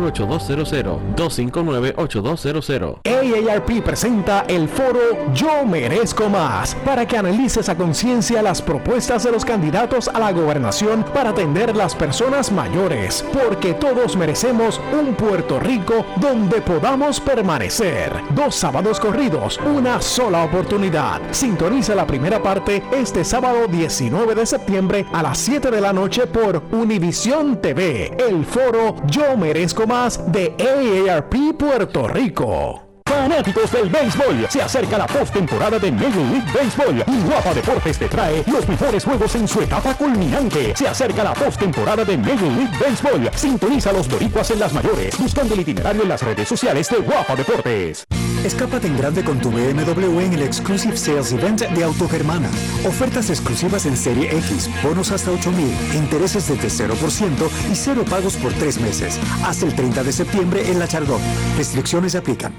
[0.00, 3.00] 259-8200.
[3.04, 5.00] AARP presenta el foro
[5.34, 10.32] Yo Merezco Más para que analices a conciencia las propuestas de los candidatos a la
[10.32, 18.12] gobernación para atender las personas mayores, porque todos merecemos un Puerto Rico donde podamos permanecer.
[18.30, 21.20] Dos sábados corridos, una sola oportunidad.
[21.30, 26.26] Sintoniza la primera parte este sábado 19 de septiembre a las 7 de la noche
[26.26, 28.16] por Univisión TV.
[28.18, 32.82] El foro Yo Merezco Más de AARP Puerto Rico.
[33.06, 38.44] Fanáticos del béisbol, se acerca la postemporada de Major League Baseball Guapa Deportes te trae
[38.48, 40.76] los mejores juegos en su etapa culminante.
[40.76, 43.30] Se acerca la postemporada de Major League Baseball.
[43.34, 47.34] Sintoniza los boricuas en las mayores, buscando el itinerario en las redes sociales de Guapa
[47.34, 48.06] Deportes.
[48.48, 52.48] Escápate en grande con tu BMW en el Exclusive Sales Event de Autogermana.
[52.86, 58.54] Ofertas exclusivas en Serie X, bonos hasta 8000, intereses desde 0% y cero pagos por
[58.54, 59.20] tres meses.
[59.44, 61.20] Hasta el 30 de septiembre en La Chardón.
[61.58, 62.54] Restricciones aplican.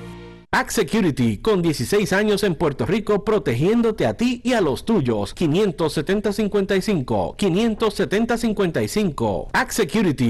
[0.52, 5.36] Act Security, con 16 años en Puerto Rico, protegiéndote a ti y a los tuyos.
[5.36, 7.36] 570-55.
[7.36, 9.47] 570-55.
[9.54, 10.30] Act Security.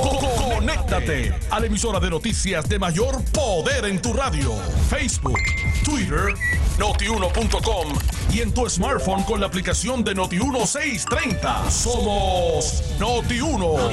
[0.01, 4.53] Conéctate a la emisora de noticias de mayor poder en tu radio.
[4.89, 5.39] Facebook,
[5.83, 6.33] Twitter,
[6.79, 7.87] notiuno.com
[8.33, 11.69] y en tu smartphone con la aplicación de Noti1630.
[11.69, 13.91] Somos Noti1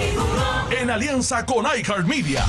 [0.80, 2.44] en alianza con iHeartMedia.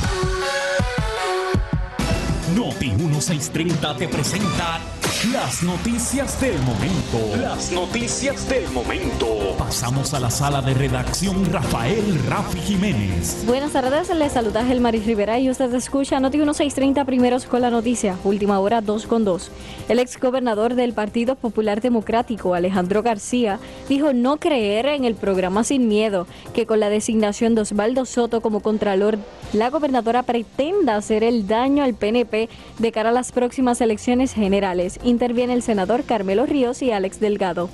[2.56, 4.80] Noti1630 te presenta
[5.28, 7.42] Las noticias del momento.
[7.42, 9.54] Las noticias del momento.
[9.58, 13.44] Pasamos a la sala de redacción Rafael Rafi Jiménez.
[13.46, 18.16] Buenas tardes, les saluda Gelmaris Rivera y usted escucha Noti 1630 primeros con la noticia,
[18.24, 19.52] última hora 2 con 2.
[19.90, 25.66] El ex gobernador del Partido Popular Democrático, Alejandro García, dijo no creer en el programa
[25.66, 29.20] Sin Miedo, que con la designación de Osvaldo Soto como contralor,
[29.52, 34.98] la gobernadora pretenda hacer el daño al PNP de cara a las próximas elecciones generales
[35.10, 37.70] interviene el senador Carmelo Ríos y Alex Delgado.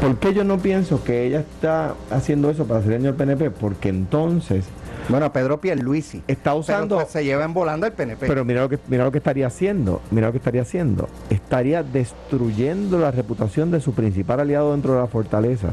[0.00, 3.50] ¿Por qué yo no pienso que ella está haciendo eso para hacer daño al PNP?
[3.50, 4.64] Porque entonces
[5.08, 6.22] bueno, Pedro Pierluisi.
[6.28, 6.98] Está usando.
[6.98, 8.26] Pero se lleva en volando el PNP.
[8.26, 10.02] Pero mira lo que mira lo que estaría haciendo.
[10.10, 11.08] Mira lo que estaría haciendo.
[11.30, 15.70] Estaría destruyendo la reputación de su principal aliado dentro de la fortaleza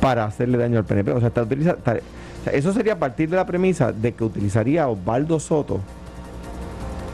[0.00, 1.12] para hacerle daño al PNP.
[1.12, 1.76] O sea, está utiliza,
[2.52, 5.80] eso sería a partir de la premisa de que utilizaría a Osvaldo Soto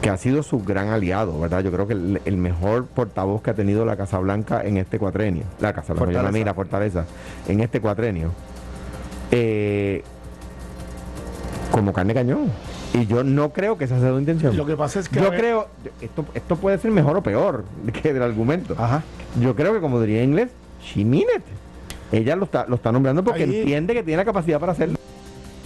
[0.05, 1.65] que ha sido su gran aliado, ¿verdad?
[1.65, 5.45] Yo creo que el, mejor portavoz que ha tenido la Casa Blanca en este cuatrenio,
[5.61, 7.07] la Casa Blanca, la Fortaleza,
[7.49, 8.31] en este cuatrenio,
[9.31, 10.03] eh,
[11.73, 12.53] como carne cañón.
[12.93, 14.55] Y yo no creo que esa sea su intención.
[14.55, 15.23] Lo que pasa es que.
[15.23, 15.69] Yo creo,
[16.03, 17.65] esto, esto puede ser mejor o peor
[18.03, 18.77] que el argumento.
[18.77, 19.03] Ajá.
[19.41, 20.51] Yo creo que, como diría en inglés,
[20.83, 21.25] she mean
[22.13, 24.99] Ella lo está, lo está nombrando porque entiende que tiene la capacidad para hacerlo.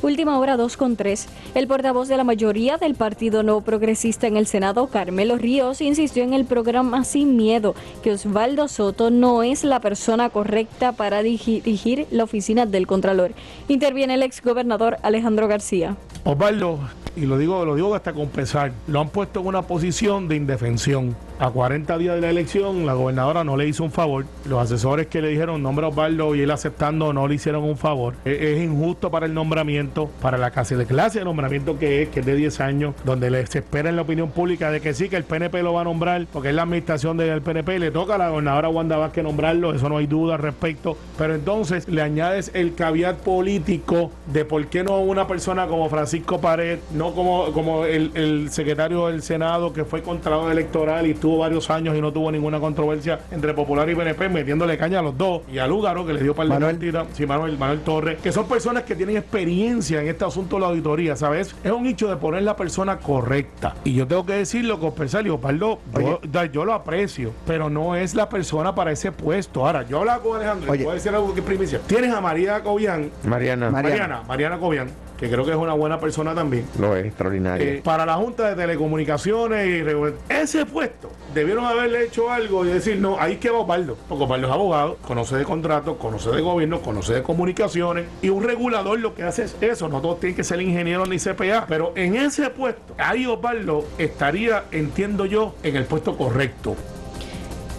[0.01, 1.27] Última hora 2 con 3.
[1.57, 6.23] El portavoz de la mayoría del Partido No Progresista en el Senado, Carmelo Ríos, insistió
[6.23, 12.07] en el programa Sin Miedo que Osvaldo Soto no es la persona correcta para dirigir
[12.13, 13.33] la oficina del Contralor.
[13.67, 15.97] Interviene el ex gobernador Alejandro García.
[16.23, 16.79] Osvaldo,
[17.17, 20.37] y lo digo, lo digo hasta con pesar, lo han puesto en una posición de
[20.37, 21.17] indefensión.
[21.41, 24.25] A 40 días de la elección, la gobernadora no le hizo un favor.
[24.45, 27.77] Los asesores que le dijeron nombre a Osvaldo y él aceptando no le hicieron un
[27.77, 28.15] favor.
[28.25, 32.09] E-, es, injusto para el nombramiento, para la clase de clase de nombramiento que es,
[32.09, 35.09] que es de 10 años, donde se espera en la opinión pública de que sí,
[35.09, 38.17] que el PNP lo va a nombrar, porque es la administración del PNP, le toca
[38.17, 40.99] a la gobernadora Wanda Vázquez nombrarlo, eso no hay duda al respecto.
[41.17, 46.41] Pero entonces le añades el caveat político de por qué no una persona como Francisco
[46.41, 51.69] Pared, no como, como el, secretario del Senado que fue contralor electoral y estuvo varios
[51.69, 55.43] años y no tuvo ninguna controversia entre Popular y PNP, metiéndole caña a los dos,
[55.53, 56.79] y a Lúgaro, que le dio para Manuel.
[56.79, 60.63] de sí, Manuel, Manuel Torres, que son personas que tienen experiencia en este asunto de
[60.63, 61.55] la auditoría, ¿sabes?
[61.63, 63.75] Es un hecho de poner la persona correcta.
[63.85, 68.15] Y yo tengo que decirlo con Persalio, Pablo, yo, yo, lo aprecio, pero no es
[68.15, 69.67] la persona para ese puesto.
[69.67, 70.91] Ahora, yo hablo con Alejandro, Oye.
[70.91, 71.81] decir algo que primicia.
[71.87, 73.11] Tienes a María Cobian.
[73.25, 73.71] Mariana.
[73.71, 76.65] Mariana, Mariana Cobian que creo que es una buena persona también.
[76.79, 77.67] Lo es, extraordinario.
[77.67, 82.99] Eh, para la Junta de Telecomunicaciones y ese puesto, debieron haberle hecho algo y decir,
[82.99, 86.81] no, ahí que va Osvaldo, porque Osvaldo es abogado, conoce de contratos, conoce de gobierno,
[86.81, 90.45] conoce de comunicaciones, y un regulador lo que hace es eso, no todos tienen que
[90.45, 95.85] ser ingenieros ni CPA, pero en ese puesto, ahí Osvaldo estaría, entiendo yo, en el
[95.85, 96.77] puesto correcto.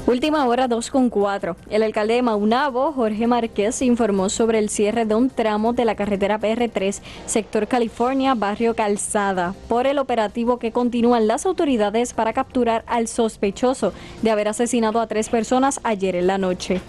[0.10, 1.56] Última hora 2 con 4.
[1.70, 5.94] El alcalde de Maunabo, Jorge Márquez, informó sobre el cierre de un tramo de la
[5.94, 12.84] carretera PR3, sector California, barrio Calzada, por el operativo que continúan las autoridades para capturar
[12.88, 13.94] al sospechoso
[14.24, 16.82] de haber asesinado a tres personas ayer en la noche.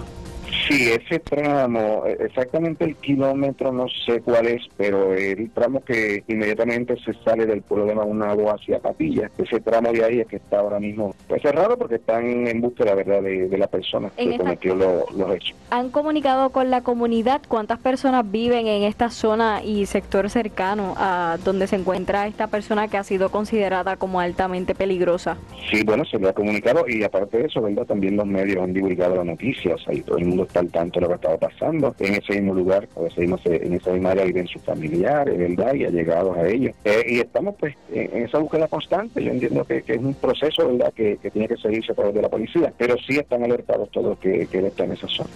[0.70, 6.22] Sí, ese tramo, e, exactamente el kilómetro no sé cuál es, pero el tramo que
[6.28, 10.36] inmediatamente se sale del pueblo de Maunabo hacia Patilla, ese tramo de ahí es que
[10.36, 14.76] está ahora mismo pues cerrado porque están en búsqueda verdad de, la persona que cometió
[14.76, 15.56] los hechos.
[15.70, 21.36] ¿Han comunicado con la comunidad cuántas personas viven en esta zona y sector cercano a
[21.44, 25.36] donde se encuentra esta persona que ha sido considerada como altamente peligrosa?
[25.68, 27.86] Sí, bueno, se le ha comunicado y aparte de eso, ¿verdad?
[27.86, 31.06] También los medios han divulgado las noticias, ahí todo el mundo está al tanto de
[31.06, 31.94] lo que estaba pasando.
[31.98, 35.74] En ese mismo lugar, en esa misma área viven sus familiares, ¿verdad?
[35.74, 36.74] Y allegados a ellos.
[36.84, 39.22] Eh, y estamos pues en, esa búsqueda constante.
[39.22, 40.92] Yo entiendo que, es un proceso, ¿verdad?
[40.94, 44.46] Que, tiene que seguirse a través de la policía, pero sí están alertados todos que,
[44.46, 45.30] que él está en esa zona.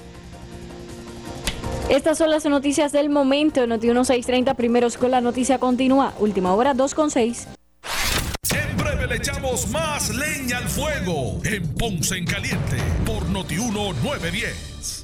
[1.89, 3.67] Estas son las noticias del momento.
[3.67, 6.15] Noti 1630, primeros con la noticia continúa.
[6.19, 7.49] Última hora 2 con 6.
[8.43, 15.04] Siempre le echamos más leña al fuego en Ponce en Caliente por Noti 1910.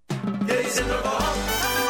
[0.47, 1.80] Yeah, he's in the ball.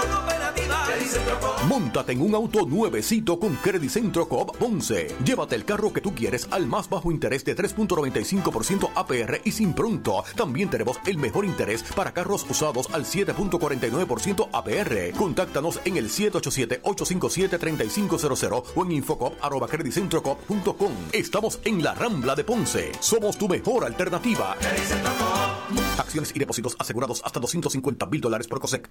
[1.67, 5.15] Móntate en un auto nuevecito con Credit Centro Coop Ponce.
[5.23, 9.73] Llévate el carro que tú quieres al más bajo interés de 3.95% APR y sin
[9.73, 10.23] pronto.
[10.35, 15.11] También tenemos el mejor interés para carros usados al 7.49% APR.
[15.17, 20.93] Contáctanos en el 787-857-3500 o en infocop.com.
[21.11, 22.91] Estamos en la Rambla de Ponce.
[22.99, 24.57] Somos tu mejor alternativa.
[25.97, 28.89] Acciones y depósitos asegurados hasta 250 mil dólares por COSEC.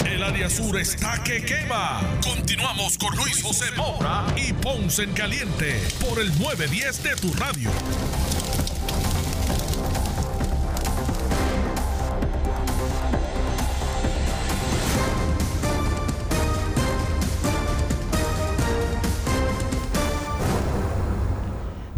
[0.00, 2.00] El área sur está que quema.
[2.22, 7.70] Continuamos con Luis José Moura y Ponce en Caliente por el 910 de tu radio.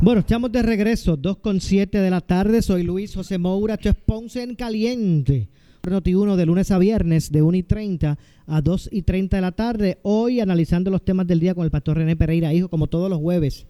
[0.01, 2.61] Bueno, estamos de regreso, 2 con 7 de la tarde.
[2.61, 5.49] Soy Luis José Moura, esto es Ponce en Caliente.
[5.87, 9.53] Noti1 de lunes a viernes de 1 y 30 a 2 y 30 de la
[9.53, 9.99] tarde.
[10.03, 13.19] Hoy analizando los temas del día con el pastor René Pereira, hijo, como todos los
[13.19, 13.67] jueves.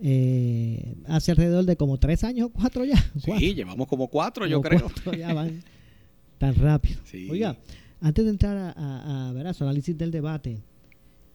[0.00, 2.96] Eh, hace alrededor de como tres años, cuatro ya.
[3.24, 4.90] Sí, llevamos como cuatro, yo creo.
[5.16, 5.62] ya van
[6.38, 7.00] tan rápido.
[7.30, 7.56] Oiga,
[8.00, 10.58] antes de entrar a, a, a ver a su análisis del debate,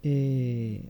[0.04, 0.84] eh,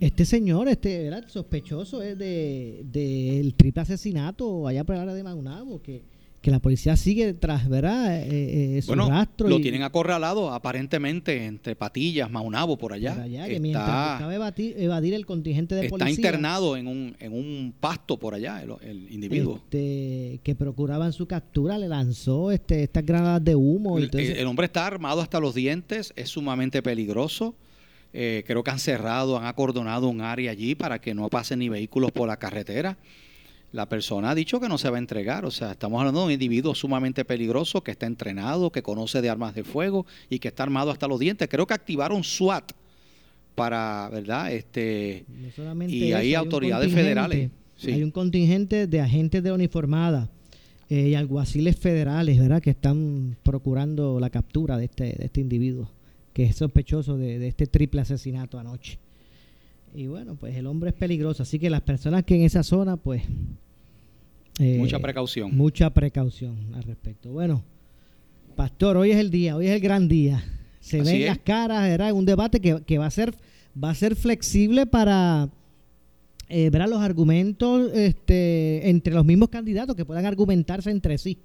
[0.00, 5.22] este señor, este era sospechoso es de del triple asesinato allá por el área de
[5.22, 6.02] Maunabo, que,
[6.40, 8.22] que la policía sigue tras, ¿verdad?
[8.22, 9.48] Eh, eh, su bueno, rastro.
[9.48, 13.14] lo y- tienen acorralado aparentemente entre Patillas, Maunabo, por allá.
[13.14, 17.32] por allá, que está, evadir, evadir el contingente de está policía internado en un, en
[17.32, 19.56] un pasto por allá, el, el individuo.
[19.56, 23.98] este, que procuraban su captura, le lanzó este, estas granadas de humo.
[23.98, 24.40] y El, eso.
[24.40, 27.56] el hombre está armado hasta los dientes, es sumamente peligroso.
[28.12, 31.68] Eh, creo que han cerrado, han acordonado un área allí para que no pasen ni
[31.68, 32.96] vehículos por la carretera.
[33.72, 36.26] La persona ha dicho que no se va a entregar, o sea, estamos hablando de
[36.26, 40.48] un individuo sumamente peligroso que está entrenado, que conoce de armas de fuego y que
[40.48, 41.48] está armado hasta los dientes.
[41.48, 42.72] Creo que activaron SWAT
[43.54, 44.52] para, ¿verdad?
[44.52, 47.50] Este No y eso, hay autoridades federales.
[47.76, 47.92] Sí.
[47.92, 50.30] Hay un contingente de agentes de uniformada
[50.88, 52.62] eh, y alguaciles federales, ¿verdad?
[52.62, 55.90] Que están procurando la captura de este, de este individuo,
[56.32, 58.98] que es sospechoso de, de este triple asesinato anoche.
[59.94, 62.96] Y bueno, pues el hombre es peligroso, así que las personas que en esa zona,
[62.96, 63.22] pues...
[64.58, 65.56] eh, Mucha precaución.
[65.56, 67.30] Mucha precaución al respecto.
[67.32, 67.62] Bueno,
[68.54, 70.42] Pastor, hoy es el día, hoy es el gran día.
[70.80, 71.26] Se Así ven es.
[71.28, 72.12] las caras, ¿verdad?
[72.12, 73.34] Un debate que, que va a ser
[73.82, 75.50] va a ser flexible para
[76.48, 81.36] eh, ver los argumentos este, entre los mismos candidatos que puedan argumentarse entre sí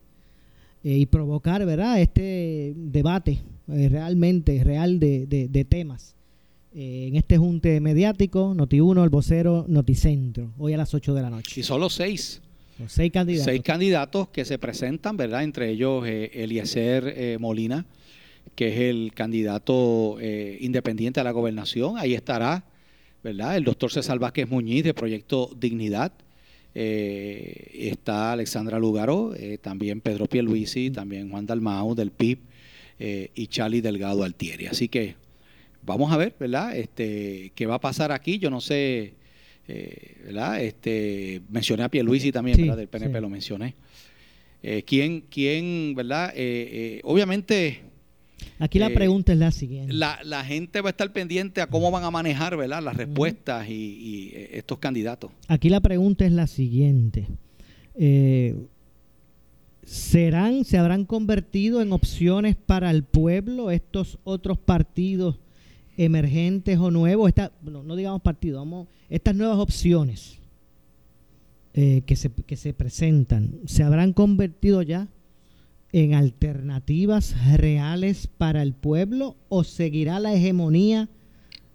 [0.84, 2.00] eh, y provocar, ¿verdad?
[2.00, 6.16] Este debate eh, realmente real de, de- de temas.
[6.74, 11.30] Eh, en este junte mediático, Noti1, el vocero, Noticentro, hoy a las 8 de la
[11.30, 11.60] noche.
[11.60, 12.42] Y solo seis.
[12.80, 13.46] Los seis candidatos.
[13.46, 15.44] Seis candidatos que se presentan, ¿verdad?
[15.44, 17.86] Entre ellos eh, Eliezer eh, Molina,
[18.56, 21.98] que es el candidato eh, independiente a la gobernación.
[21.98, 22.64] Ahí estará,
[23.24, 23.58] ¿verdad?
[23.58, 26.14] El doctor César Vázquez Muñiz de Proyecto Dignidad.
[26.74, 32.40] Está Alexandra Lugaro, también Pedro Pierluisi, también Juan Dalmau del PIB
[33.36, 34.68] y Charlie Delgado Altieri.
[34.68, 35.16] Así que
[35.84, 36.76] vamos a ver, ¿verdad?
[36.78, 38.38] Este, ¿Qué va a pasar aquí?
[38.40, 39.14] Yo no sé,
[39.68, 40.62] eh, ¿verdad?
[40.64, 42.78] Este, mencioné a Pierluisi también, Sí, ¿verdad?
[42.78, 43.22] Del PNP sí.
[43.22, 43.76] lo mencioné.
[44.64, 46.32] Eh, ¿quién, quién, verdad?
[46.36, 47.82] Eh, obviamente
[48.60, 49.94] Aquí la pregunta es la siguiente.
[49.94, 52.82] la, la gente va a estar pendiente a cómo van a manejar, ¿verdad?
[52.82, 55.32] Las respuestas y, y, estos candidatos.
[55.48, 57.28] Aquí la pregunta es la siguiente.
[59.84, 65.40] ¿Serán, se habrán convertido en opciones para el pueblo estos otros partidos
[65.98, 67.32] emergentes o nuevos?
[67.62, 70.40] No, digamos partidos, vamos, estas nuevas opciones
[71.74, 75.08] eh, que, se, que se presentan, ¿se habrán convertido ya
[75.94, 81.10] en alternativas reales para el pueblo o seguirá la hegemonía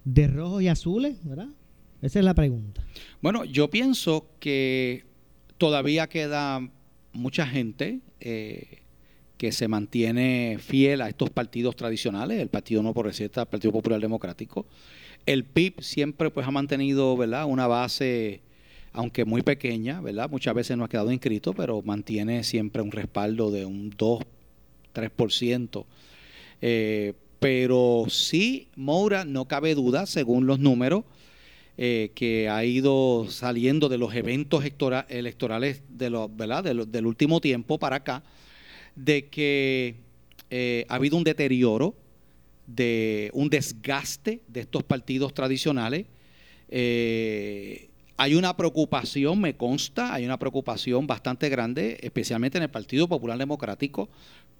[0.04, 1.16] de rojos y azules?
[1.24, 1.48] ¿verdad?
[2.02, 2.84] Esa es la pregunta.
[3.20, 5.04] Bueno, yo pienso que
[5.58, 6.70] todavía queda
[7.12, 8.82] mucha gente eh,
[9.36, 14.00] que se mantiene fiel a estos partidos tradicionales, el Partido No Progresista, el Partido Popular
[14.00, 14.66] Democrático.
[15.26, 17.44] El PIB siempre pues ha mantenido, ¿verdad?
[17.46, 18.40] Una base,
[18.92, 20.30] aunque muy pequeña, ¿verdad?
[20.30, 24.22] Muchas veces no ha quedado inscrito, pero mantiene siempre un respaldo de un 2,
[24.94, 25.84] 3%.
[26.62, 31.04] Eh, pero sí, Moura, no cabe duda, según los números,
[31.76, 36.64] eh, que ha ido saliendo de los eventos electora- electorales de los, ¿verdad?
[36.64, 38.22] del último tiempo para acá,
[38.96, 39.94] de que
[40.50, 41.94] eh, ha habido un deterioro,
[42.66, 46.06] de un desgaste de estos partidos tradicionales.
[46.68, 53.06] Eh, hay una preocupación, me consta, hay una preocupación bastante grande, especialmente en el Partido
[53.06, 54.08] Popular Democrático,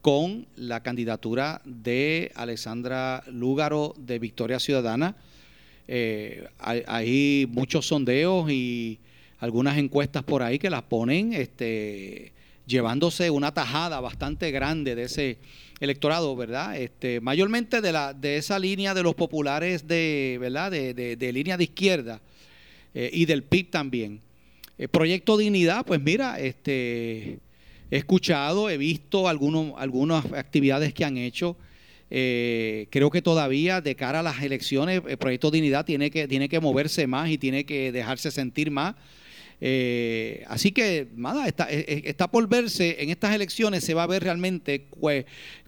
[0.02, 5.16] con la candidatura de Alexandra Lúgaro de Victoria Ciudadana.
[5.88, 9.00] Eh, hay, hay muchos sondeos y
[9.38, 12.32] algunas encuestas por ahí que las ponen este,
[12.66, 15.38] llevándose una tajada bastante grande de ese
[15.80, 16.76] electorado, ¿verdad?
[16.76, 20.70] Este, mayormente de, la, de esa línea de los populares de, ¿verdad?
[20.70, 22.20] De, de- línea de izquierda
[22.94, 24.20] eh, y del PIB también.
[24.78, 27.38] Eh, Proyecto Dignidad, pues mira, este,
[27.90, 31.56] he escuchado, he visto algunos, algunas actividades que han hecho.
[32.08, 36.48] Eh, creo que todavía de cara a las elecciones, el Proyecto Dignidad tiene que, tiene
[36.48, 38.94] que moverse más y tiene que dejarse sentir más.
[39.60, 44.02] Eh, así que, nada, está, eh, eh, está por verse, en estas elecciones se va
[44.02, 44.86] a ver realmente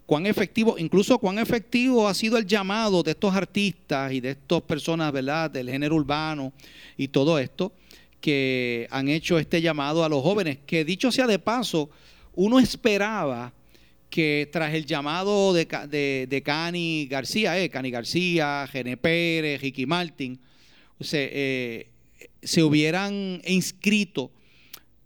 [0.05, 4.61] cuán efectivo, incluso cuán efectivo ha sido el llamado de estos artistas y de estas
[4.61, 6.53] personas, ¿verdad?, del género urbano
[6.97, 7.73] y todo esto,
[8.21, 11.89] que han hecho este llamado a los jóvenes, que dicho sea de paso,
[12.35, 13.53] uno esperaba
[14.09, 15.65] que tras el llamado de,
[16.27, 20.39] de, Cani García, eh, Cani García, Gene Pérez, Ricky Martin,
[20.99, 21.87] se, eh,
[22.41, 24.31] se hubieran inscrito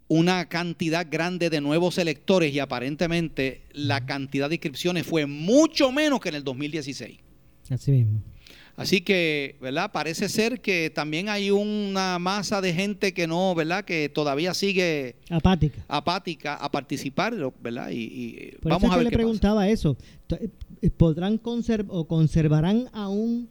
[0.07, 6.19] una cantidad grande de nuevos electores y aparentemente la cantidad de inscripciones fue mucho menos
[6.19, 7.17] que en el 2016.
[7.69, 8.21] Así mismo.
[8.75, 9.91] Así que, ¿verdad?
[9.91, 13.86] Parece ser que también hay una masa de gente que no, ¿verdad?
[13.86, 15.86] Que todavía sigue Apática.
[15.88, 17.91] apática a participar, ¿verdad?
[17.91, 19.23] Y, y Por vamos eso a ver le qué pasa.
[19.23, 19.95] preguntaba eso.
[20.81, 23.47] Eh, ¿Podrán conserv o conservarán aún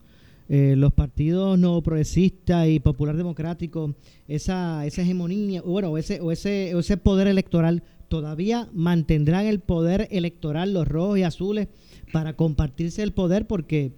[0.54, 3.94] eh, los partidos no progresistas y popular democrático
[4.28, 7.82] esa, esa hegemonía, o bueno, o ese, o ese, o ese poder electoral?
[8.08, 11.68] ¿Todavía mantendrán el poder electoral los rojos y azules
[12.12, 13.46] para compartirse el poder?
[13.46, 13.92] Porque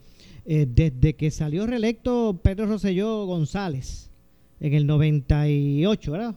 [0.46, 4.12] eh, desde que salió reelecto Pedro Rosselló González
[4.60, 6.36] en el 98, ¿verdad?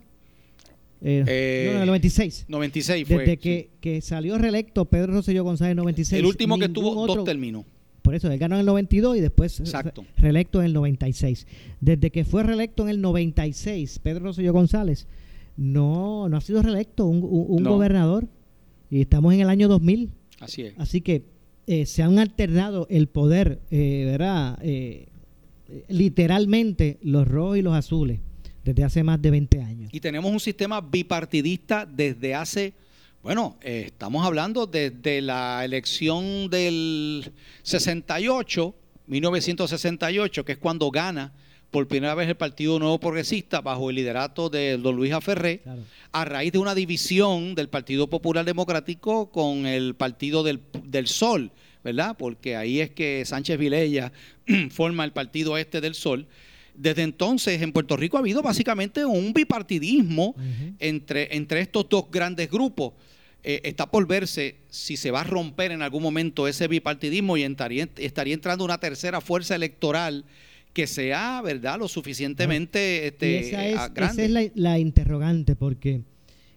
[1.00, 2.46] Eh, Eh, no, en el 96.
[2.48, 3.18] 96 fue.
[3.18, 3.38] Desde sí.
[3.38, 6.20] que, que salió reelecto Pedro Rosselló González en el 96.
[6.20, 7.66] el último que tuvo dos términos.
[8.08, 10.06] Por eso, él ganó en el 92 y después Exacto.
[10.16, 11.46] reelecto en el 96.
[11.82, 15.08] Desde que fue reelecto en el 96, Pedro Rosselló González
[15.58, 17.72] no, no ha sido reelecto un, un- un No.
[17.72, 18.30] gobernador.
[18.90, 20.10] Y estamos en el año 2000.
[20.40, 20.74] Así es.
[20.78, 21.26] Así que
[21.68, 24.58] eh, se han alternado el poder, eh, ¿verdad?
[24.62, 25.08] Eh,
[25.90, 28.20] literalmente los rojos y los azules
[28.64, 29.90] desde hace más de 20 años.
[29.94, 32.74] Y tenemos un sistema bipartidista desde hace,
[33.24, 37.32] bueno, eh, estamos hablando desde la elección del
[37.64, 38.76] 68,
[39.08, 41.34] 1968, que es cuando gana
[41.72, 45.62] por primera vez el Partido Nuevo Progresista bajo el liderato de don Luis Aferré,
[46.12, 51.52] a raíz de una división del Partido Popular Democrático con el Partido del, del Sol,
[51.84, 52.16] ¿verdad?
[52.18, 54.14] Porque ahí es que Sánchez Vilella
[54.72, 56.28] forma el Partido Este del Sol.
[56.78, 60.36] Desde entonces en Puerto Rico ha habido básicamente un bipartidismo
[60.80, 62.94] entre, entre estos dos grandes grupos.
[63.44, 67.44] Eh, está por verse si se va a romper en algún momento ese bipartidismo y
[67.44, 70.26] estaría, estaría entrando una tercera fuerza electoral
[70.74, 74.26] que sea, ¿verdad?, lo suficientemente este, esa es, ah, esa grande.
[74.26, 76.02] es la, la interrogante, porque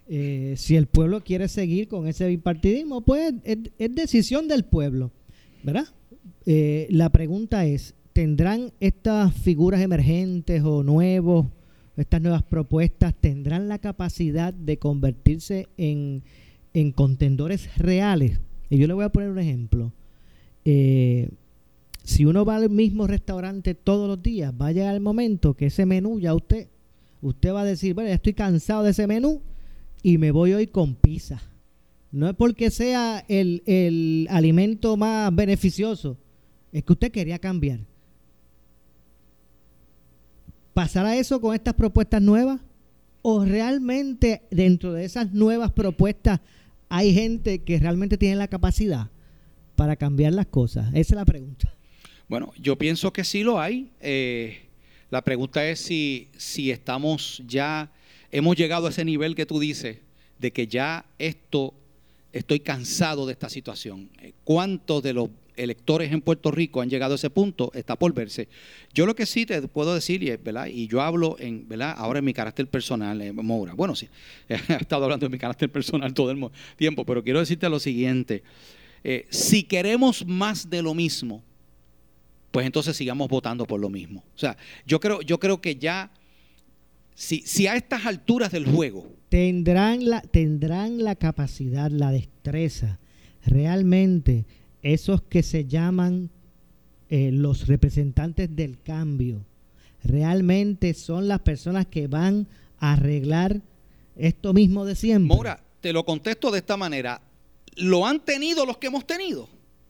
[0.07, 5.11] eh, si el pueblo quiere seguir con ese bipartidismo, pues es, es decisión del pueblo,
[5.63, 5.87] ¿verdad?
[6.45, 11.47] Eh, la pregunta es, ¿tendrán estas figuras emergentes o nuevos,
[11.97, 16.23] estas nuevas propuestas, tendrán la capacidad de convertirse en,
[16.73, 18.39] en contendores reales?
[18.69, 19.91] Y yo le voy a poner un ejemplo.
[20.65, 21.29] Eh,
[22.03, 25.67] si uno va al mismo restaurante todos los días, va a llegar el momento que
[25.67, 26.67] ese menú ya usted,
[27.21, 29.41] usted va a decir, bueno, ya estoy cansado de ese menú
[30.01, 31.41] y me voy hoy con pizza.
[32.11, 36.17] No es porque sea el, el alimento más beneficioso,
[36.71, 37.79] es que usted quería cambiar.
[40.73, 42.61] ¿Pasará eso con estas propuestas nuevas?
[43.21, 46.39] ¿O realmente dentro de esas nuevas propuestas
[46.89, 49.09] hay gente que realmente tiene la capacidad
[49.75, 50.87] para cambiar las cosas?
[50.89, 51.73] Esa es la pregunta.
[52.27, 53.91] Bueno, yo pienso que sí lo hay.
[53.99, 54.61] Eh,
[55.09, 57.91] la pregunta es si, si estamos ya,
[58.31, 59.97] hemos llegado a ese nivel que tú dices,
[60.39, 61.73] de que ya esto,
[62.31, 64.09] estoy cansado de esta situación.
[64.21, 67.71] Eh, ¿Cuántos de los electores en Puerto Rico han llegado a ese punto?
[67.73, 68.47] Está por verse.
[68.93, 70.67] Yo lo que sí te puedo decir, y, ¿verdad?
[70.67, 71.93] y yo hablo en, ¿verdad?
[71.97, 73.73] ahora en mi carácter personal, eh, Moura.
[73.73, 74.07] Bueno, sí,
[74.49, 76.39] he estado hablando de mi carácter personal todo el
[76.75, 78.43] tiempo, pero quiero decirte lo siguiente.
[79.03, 81.43] eh, si queremos más de lo mismo,
[82.51, 84.23] pues entonces sigamos votando por lo mismo.
[84.35, 86.11] O sea, yo creo, yo creo que ya,
[87.15, 89.07] si, si a estas alturas del juego...
[89.29, 92.99] Tendrán la, tendrán la capacidad, la destreza,
[93.45, 94.45] realmente
[94.83, 96.29] esos que se llaman
[97.09, 99.45] eh, los representantes del cambio,
[100.03, 102.47] realmente son las personas que van
[102.79, 103.61] a arreglar
[104.15, 105.35] esto mismo de siempre.
[105.35, 107.21] Mora, te lo contesto de esta manera.
[107.75, 109.47] ¿Lo han tenido los que hemos tenido?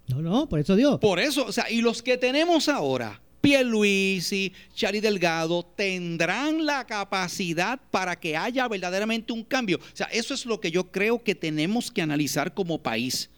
[0.07, 0.99] No, no, por eso Dios.
[0.99, 7.79] Por eso, o sea, y los que tenemos ahora, Pierluisi, Chari Delgado, tendrán la capacidad
[7.89, 9.77] para que haya verdaderamente un cambio.
[9.77, 13.29] O sea, eso es lo que yo creo que tenemos que analizar como país.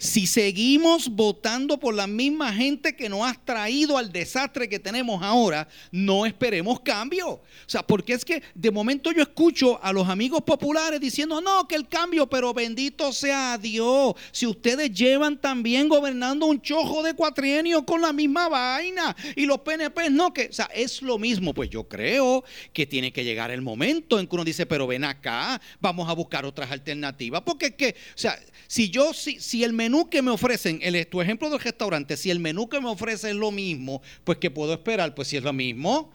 [0.00, 5.22] Si seguimos votando por la misma gente que nos ha traído al desastre que tenemos
[5.22, 7.28] ahora, no esperemos cambio.
[7.28, 11.68] O sea, porque es que de momento yo escucho a los amigos populares diciendo, no,
[11.68, 14.14] que el cambio, pero bendito sea Dios.
[14.32, 19.58] Si ustedes llevan también gobernando un chojo de cuatrienio con la misma vaina y los
[19.58, 21.52] PNP no, que, o sea, es lo mismo.
[21.52, 22.42] Pues yo creo
[22.72, 26.14] que tiene que llegar el momento en que uno dice, pero ven acá, vamos a
[26.14, 27.42] buscar otras alternativas.
[27.42, 31.06] Porque es que, o sea, si yo, si, si el menú que me ofrecen, el,
[31.06, 34.50] tu ejemplo del restaurante, si el menú que me ofrece es lo mismo, pues ¿qué
[34.50, 35.14] puedo esperar?
[35.14, 36.12] Pues si es lo mismo.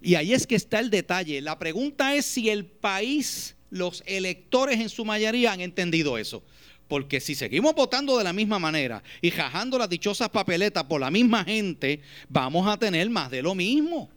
[0.00, 1.40] Y ahí es que está el detalle.
[1.40, 6.42] La pregunta es si el país, los electores en su mayoría han entendido eso.
[6.86, 11.10] Porque si seguimos votando de la misma manera y jajando las dichosas papeletas por la
[11.10, 14.08] misma gente, vamos a tener más de lo mismo.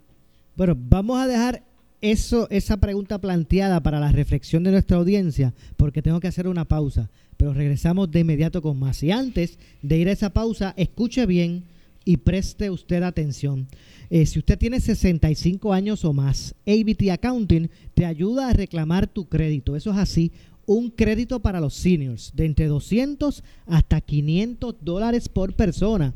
[0.56, 1.64] Bueno, vamos a dejar
[2.02, 6.66] eso, esa pregunta planteada para la reflexión de nuestra audiencia, porque tengo que hacer una
[6.66, 7.10] pausa,
[7.42, 9.02] pero regresamos de inmediato con más.
[9.02, 11.64] Y antes de ir a esa pausa, escuche bien
[12.06, 13.68] y preste usted atención.
[14.12, 19.28] Eh, si usted tiene 65 años o más, ABT Accounting te ayuda a reclamar tu
[19.28, 19.76] crédito.
[19.76, 20.32] Eso es así,
[20.68, 26.14] un crédito para los seniors de entre 200 hasta 500 dólares por persona.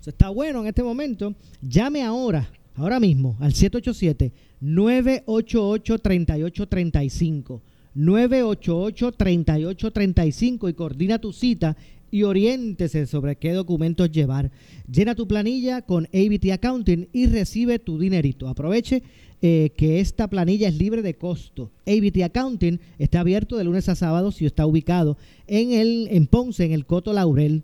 [0.00, 1.34] Eso está bueno en este momento.
[1.60, 4.32] Llame ahora, ahora mismo, al 787
[7.98, 7.98] 988-3835.
[7.98, 11.76] 988-3835 y coordina tu cita
[12.10, 14.50] y oriéntese sobre qué documentos llevar.
[14.90, 18.48] Llena tu planilla con ABT Accounting y recibe tu dinerito.
[18.48, 19.02] Aproveche
[19.42, 21.70] eh, que esta planilla es libre de costo.
[21.86, 26.64] ABT Accounting está abierto de lunes a sábado si está ubicado en, el, en Ponce,
[26.64, 27.62] en el Coto Laurel.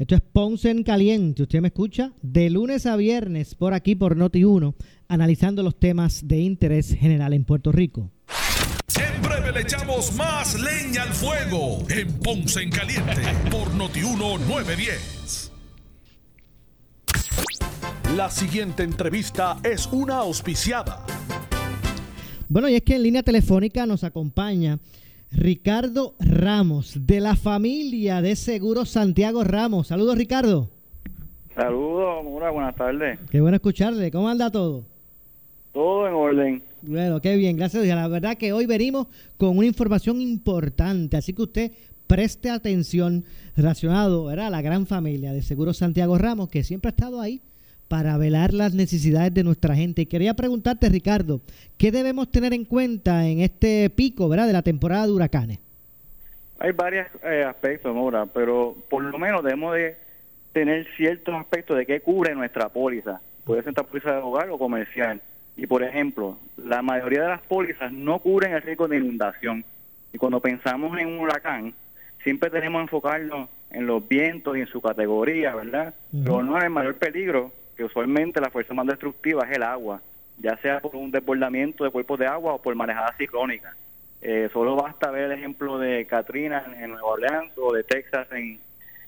[0.00, 1.42] Esto es Ponce en Caliente.
[1.42, 4.74] Usted me escucha de lunes a viernes por aquí por Noti 1,
[5.08, 8.10] analizando los temas de interés general en Puerto Rico.
[8.98, 13.20] En breve breve le echamos más leña al fuego en Ponce en Caliente
[13.50, 15.52] por Notiuno 910.
[18.16, 21.04] La siguiente entrevista es una auspiciada.
[22.48, 24.78] Bueno, y es que en línea telefónica nos acompaña
[25.30, 29.88] Ricardo Ramos, de la familia de Seguros Santiago Ramos.
[29.88, 30.70] Saludos, Ricardo.
[31.54, 33.18] Saludos, Mura, buenas tardes.
[33.30, 34.10] Qué bueno escucharle.
[34.10, 34.84] ¿Cómo anda todo?
[35.72, 36.62] Todo en orden.
[36.82, 37.86] Bueno, qué bien, gracias.
[37.86, 39.06] La verdad que hoy venimos
[39.36, 41.72] con una información importante, así que usted
[42.06, 43.24] preste atención
[43.56, 47.40] relacionado a la gran familia de Seguros Santiago Ramos, que siempre ha estado ahí
[47.90, 50.02] para velar las necesidades de nuestra gente.
[50.02, 51.40] Y quería preguntarte, Ricardo,
[51.76, 54.46] ¿qué debemos tener en cuenta en este pico ¿verdad?
[54.46, 55.58] de la temporada de huracanes?
[56.60, 59.96] Hay varios eh, aspectos, Mora, pero por lo menos debemos de
[60.52, 63.20] tener ciertos aspectos de qué cubre nuestra póliza.
[63.42, 65.20] Puede ser esta póliza de hogar o comercial.
[65.56, 69.64] Y por ejemplo, la mayoría de las pólizas no cubren el riesgo de inundación.
[70.12, 71.74] Y cuando pensamos en un huracán,
[72.22, 75.92] siempre tenemos que enfocarnos en los vientos y en su categoría, ¿verdad?
[76.12, 77.50] Pero no es el mayor peligro
[77.80, 80.02] que usualmente la fuerza más destructiva es el agua,
[80.36, 83.74] ya sea por un desbordamiento de cuerpos de agua o por manejada ciclónica.
[84.20, 88.60] Eh, solo basta ver el ejemplo de Katrina en Nueva Orleans o de Texas en,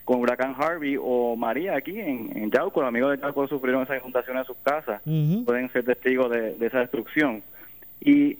[0.07, 2.81] con huracán Harvey o María aquí en, en Yauco.
[2.81, 5.03] Los amigos de Yauco sufrieron esa inundación en sus casas.
[5.45, 7.43] Pueden ser testigos de, de esa destrucción.
[8.01, 8.39] Y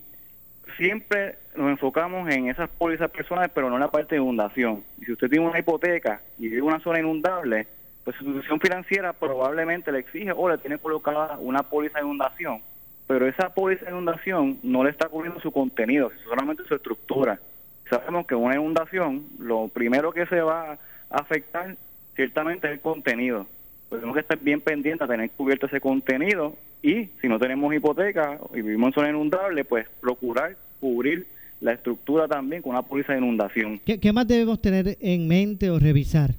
[0.79, 4.83] siempre nos enfocamos en esas pólizas personales, pero no en la parte de inundación.
[4.99, 7.67] Y si usted tiene una hipoteca y vive en una zona inundable,
[8.05, 12.61] pues su institución financiera probablemente le exige o le tiene colocada una póliza de inundación,
[13.07, 17.39] pero esa póliza de inundación no le está cubriendo su contenido, solamente su estructura.
[17.89, 20.79] Sabemos que una inundación, lo primero que se va a
[21.11, 21.77] afectar
[22.17, 23.47] ciertamente es el contenido.
[23.89, 27.73] Pues tenemos que estar bien pendientes a tener cubierto ese contenido y si no tenemos
[27.75, 31.27] hipoteca y vivimos en zona inundable, pues procurar cubrir
[31.61, 33.81] la estructura también con una póliza de inundación.
[33.87, 36.31] ¿Qué, qué más debemos tener en mente o revisar?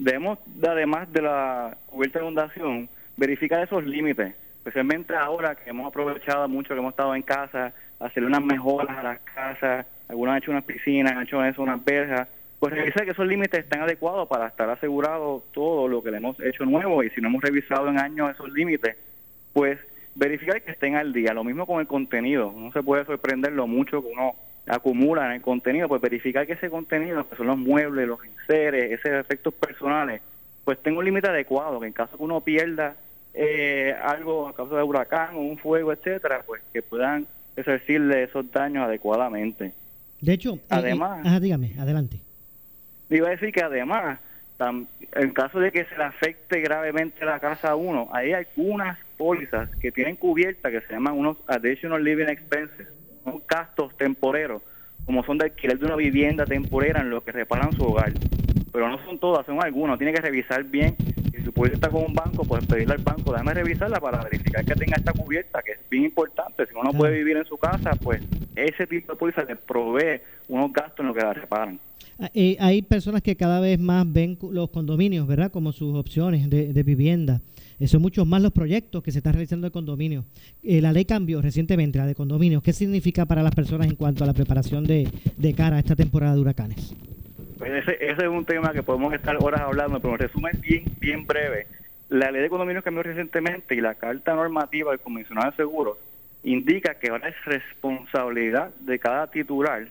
[0.00, 6.48] Debemos, además de la cubierta de inundación, verificar esos límites, especialmente ahora que hemos aprovechado
[6.48, 10.50] mucho que hemos estado en casa, hacer unas mejoras a las casas, algunos han hecho
[10.50, 12.28] unas piscinas, han hecho eso, unas verjas,
[12.58, 16.40] pues revisar que esos límites estén adecuados para estar asegurado todo lo que le hemos
[16.40, 18.96] hecho nuevo y si no hemos revisado en años esos límites,
[19.52, 19.78] pues
[20.14, 21.32] verificar que estén al día.
[21.34, 24.34] Lo mismo con el contenido, no se puede sorprender lo mucho que uno
[24.70, 28.92] acumula en el contenido, pues verificar que ese contenido, que son los muebles, los enseres,
[28.92, 30.22] esos efectos personales,
[30.64, 32.94] pues tenga un límite adecuado, que en caso que uno pierda
[33.34, 38.50] eh, algo a causa de huracán o un fuego, etcétera, pues que puedan resarcirle esos
[38.52, 39.72] daños adecuadamente.
[40.20, 42.20] De hecho, eh, además, ajá, dígame, adelante.
[43.08, 44.20] Iba a decir que además,
[45.14, 49.68] en caso de que se le afecte gravemente la casa a uno, hay algunas pólizas
[49.80, 52.86] que tienen cubierta que se llaman unos additional living expenses,
[53.30, 54.62] son gastos temporeros,
[55.04, 58.12] como son de alquiler de una vivienda temporera en lo que reparan su hogar.
[58.72, 59.98] Pero no son todas, son algunas.
[59.98, 60.96] Tiene que revisar bien.
[61.34, 64.64] Si su póliza está con un banco, pues pedirle al banco, déjame revisarla para verificar
[64.64, 66.66] que tenga esta cubierta, que es bien importante.
[66.66, 68.22] Si uno no puede vivir en su casa, pues
[68.54, 71.80] ese tipo de póliza le provee unos gastos en lo que la reparan.
[72.18, 75.50] Ah, eh, hay personas que cada vez más ven los condominios, ¿verdad?
[75.50, 77.40] Como sus opciones de, de vivienda.
[77.80, 80.26] Eh, son muchos más los proyectos que se están realizando de condominio.
[80.62, 82.62] Eh, la ley cambió recientemente, la de condominios.
[82.62, 85.96] ¿Qué significa para las personas en cuanto a la preparación de, de cara a esta
[85.96, 86.94] temporada de huracanes?
[87.58, 90.84] Pues ese, ese, es un tema que podemos estar horas hablando, pero en resumen bien,
[91.00, 91.66] bien breve.
[92.10, 95.96] La ley de condominios cambió recientemente y la carta normativa del comisionado de seguros
[96.42, 99.88] indica que ahora es responsabilidad de cada titular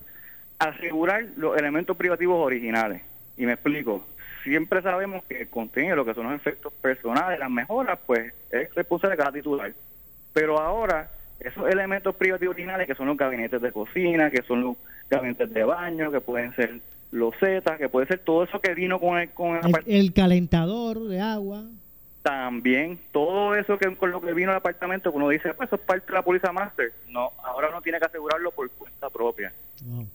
[0.57, 3.01] asegurar los elementos privativos originales.
[3.37, 4.05] Y me explico,
[4.43, 9.15] siempre sabemos que contiene lo que son los efectos personales, las mejoras, pues es responsable
[9.15, 9.73] de cada titular.
[10.33, 14.77] Pero ahora, esos elementos privativos originales, que son los gabinetes de cocina, que son los
[15.09, 16.79] gabinetes de baño, que pueden ser
[17.11, 21.07] los zetas, que puede ser todo eso que vino con el, con el, el calentador
[21.07, 21.65] de agua.
[22.30, 25.77] También todo eso que con lo que vino el apartamento, que uno dice, pues eso
[25.77, 26.93] es parte de la póliza master.
[27.09, 29.51] No, ahora uno tiene que asegurarlo por cuenta propia.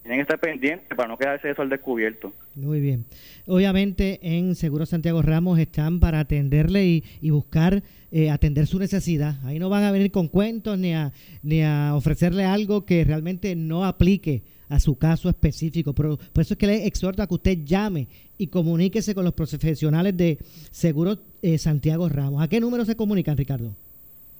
[0.02, 2.32] Tienen que estar pendientes para no quedarse eso al descubierto.
[2.54, 3.04] Muy bien.
[3.48, 9.34] Obviamente en Seguro Santiago Ramos están para atenderle y, y buscar eh, atender su necesidad.
[9.44, 11.10] Ahí no van a venir con cuentos ni a,
[11.42, 15.92] ni a ofrecerle algo que realmente no aplique a su caso específico.
[15.92, 18.08] Pero por eso es que le exhorto a que usted llame
[18.38, 20.38] y comuníquese con los profesionales de
[20.70, 22.42] Seguro eh, Santiago Ramos.
[22.42, 23.76] ¿A qué número se comunican, Ricardo?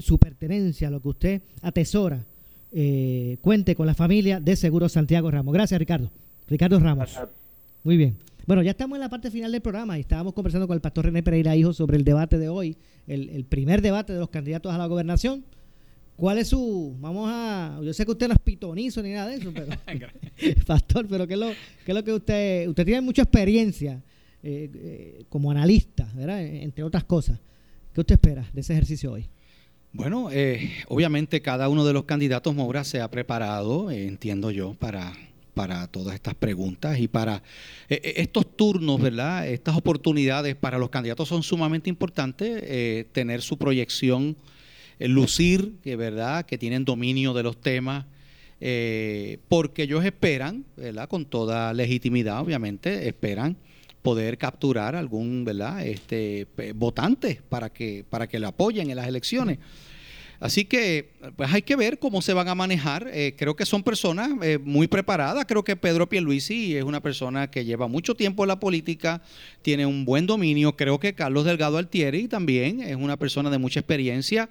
[0.00, 2.24] su pertenencia, lo que usted atesora,
[2.72, 5.52] eh, cuente con la familia de Seguro Santiago Ramos.
[5.52, 6.10] Gracias, Ricardo.
[6.48, 7.18] Ricardo Ramos.
[7.84, 8.16] Muy bien.
[8.46, 11.04] Bueno, ya estamos en la parte final del programa y estábamos conversando con el pastor
[11.04, 14.72] René Pereira Hijo sobre el debate de hoy, el, el primer debate de los candidatos
[14.72, 15.44] a la gobernación.
[16.16, 19.36] ¿Cuál es su, vamos a, yo sé que usted no es pitonizo ni nada de
[19.36, 19.66] eso, pero,
[20.66, 21.48] pastor, pero ¿qué es lo,
[21.84, 24.02] qué es lo que usted, usted tiene mucha experiencia
[24.42, 26.44] eh, eh, como analista, ¿verdad?
[26.44, 27.40] Entre otras cosas.
[27.92, 29.26] ¿Qué usted espera de ese ejercicio hoy?
[29.94, 34.72] Bueno, eh, obviamente cada uno de los candidatos Moura se ha preparado, eh, entiendo yo,
[34.72, 35.12] para,
[35.52, 37.42] para todas estas preguntas y para
[37.90, 39.46] eh, estos turnos, ¿verdad?
[39.46, 44.34] Estas oportunidades para los candidatos son sumamente importantes, tener su proyección,
[44.98, 48.06] lucir, verdad, que tienen dominio de los temas,
[49.48, 51.06] porque ellos esperan, ¿verdad?
[51.06, 53.58] Con toda legitimidad, obviamente, esperan
[54.02, 59.58] poder capturar algún verdad este votante para que para que le apoyen en las elecciones.
[60.42, 63.08] Así que pues hay que ver cómo se van a manejar.
[63.12, 65.44] Eh, creo que son personas eh, muy preparadas.
[65.46, 69.22] Creo que Pedro Pierluisi es una persona que lleva mucho tiempo en la política
[69.62, 70.76] tiene un buen dominio.
[70.76, 74.48] Creo que Carlos Delgado Altieri también es una persona de mucha experiencia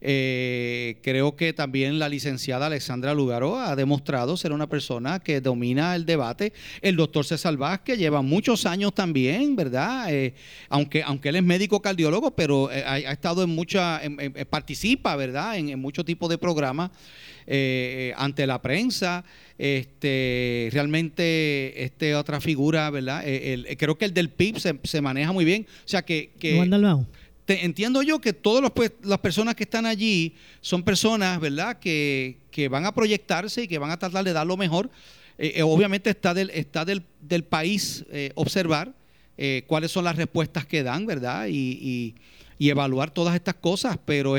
[0.00, 5.94] eh, creo que también la licenciada Alexandra Lugaro ha demostrado ser una persona que domina
[5.94, 6.52] el debate.
[6.82, 10.12] El doctor César Vázquez lleva muchos años también, ¿verdad?
[10.12, 10.34] Eh,
[10.68, 14.00] aunque, aunque él es médico cardiólogo, pero eh, ha, estado en mucha,
[14.50, 15.56] participa, ¿verdad?
[15.56, 16.90] En, muchos tipos de programas
[18.16, 19.24] ante la prensa.
[19.58, 23.24] Este, realmente, este otra figura, ¿verdad?
[23.78, 25.66] creo que el del PIB se, maneja muy bien.
[25.84, 26.30] O sea que
[27.46, 32.38] entiendo yo que todas pues, las personas que están allí son personas, ¿verdad?, que,
[32.70, 34.90] van a proyectarse y que van a tratar de dar lo mejor.
[35.38, 38.94] Eh, eh, obviamente está del, está del, país eh, observar
[39.66, 41.46] cuáles son las respuestas que dan, ¿verdad?
[41.48, 42.14] Y,
[42.58, 44.36] evaluar todas estas cosas, pero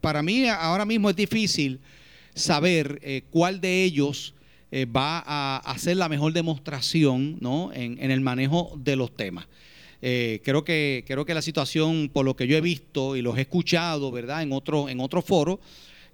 [0.00, 1.80] para mí ahora mismo es difícil
[2.32, 4.34] saber cuál de ellos
[4.94, 7.72] va a hacer la mejor demostración ¿no?
[7.72, 9.48] en, en el manejo de los temas.
[10.02, 13.36] Eh, creo, que, creo que la situación, por lo que yo he visto y los
[13.38, 14.42] he escuchado, ¿verdad?
[14.42, 15.60] En otro, en otro foro,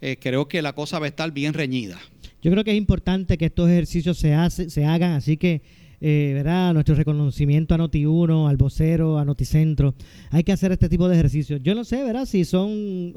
[0.01, 1.99] eh, creo que la cosa va a estar bien reñida.
[2.43, 5.63] Yo creo que es importante que estos ejercicios se, hace, se hagan, así que,
[6.01, 6.75] eh, ¿verdad?
[6.75, 9.95] Nuestro reconocimiento a Noti1, al vocero, a Noticentro.
[10.31, 11.61] Hay que hacer este tipo de ejercicios.
[11.63, 12.27] Yo no sé, ¿verdad?
[12.27, 13.15] Si son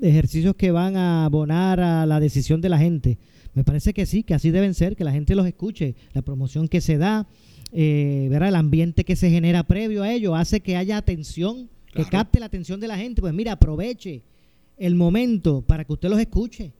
[0.00, 3.18] ejercicios que van a abonar a la decisión de la gente.
[3.54, 6.68] Me parece que sí, que así deben ser, que la gente los escuche, la promoción
[6.68, 7.26] que se da,
[7.72, 12.38] eh, el ambiente que se genera previo a ello hace que haya atención, que capte
[12.38, 13.20] la atención de la gente.
[13.20, 14.22] Pues mira, aproveche
[14.76, 16.72] el momento para que usted los escuche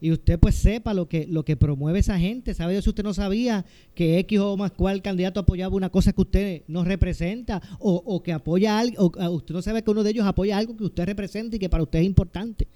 [0.00, 2.54] y usted pues sepa lo que lo que promueve esa gente.
[2.54, 3.64] ¿Sabe si usted no sabía
[3.94, 8.32] que X o más cual candidato apoyaba una cosa que usted no representa o, que
[8.32, 11.56] apoya algo, o usted no sabe que uno de ellos apoya algo que usted representa
[11.56, 12.66] y que para usted es importante?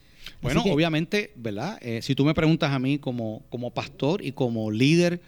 [0.43, 1.79] Bueno, obviamente, ¿verdad?
[1.81, 5.21] Eh, si tú me preguntas a mí como, como pastor y como líder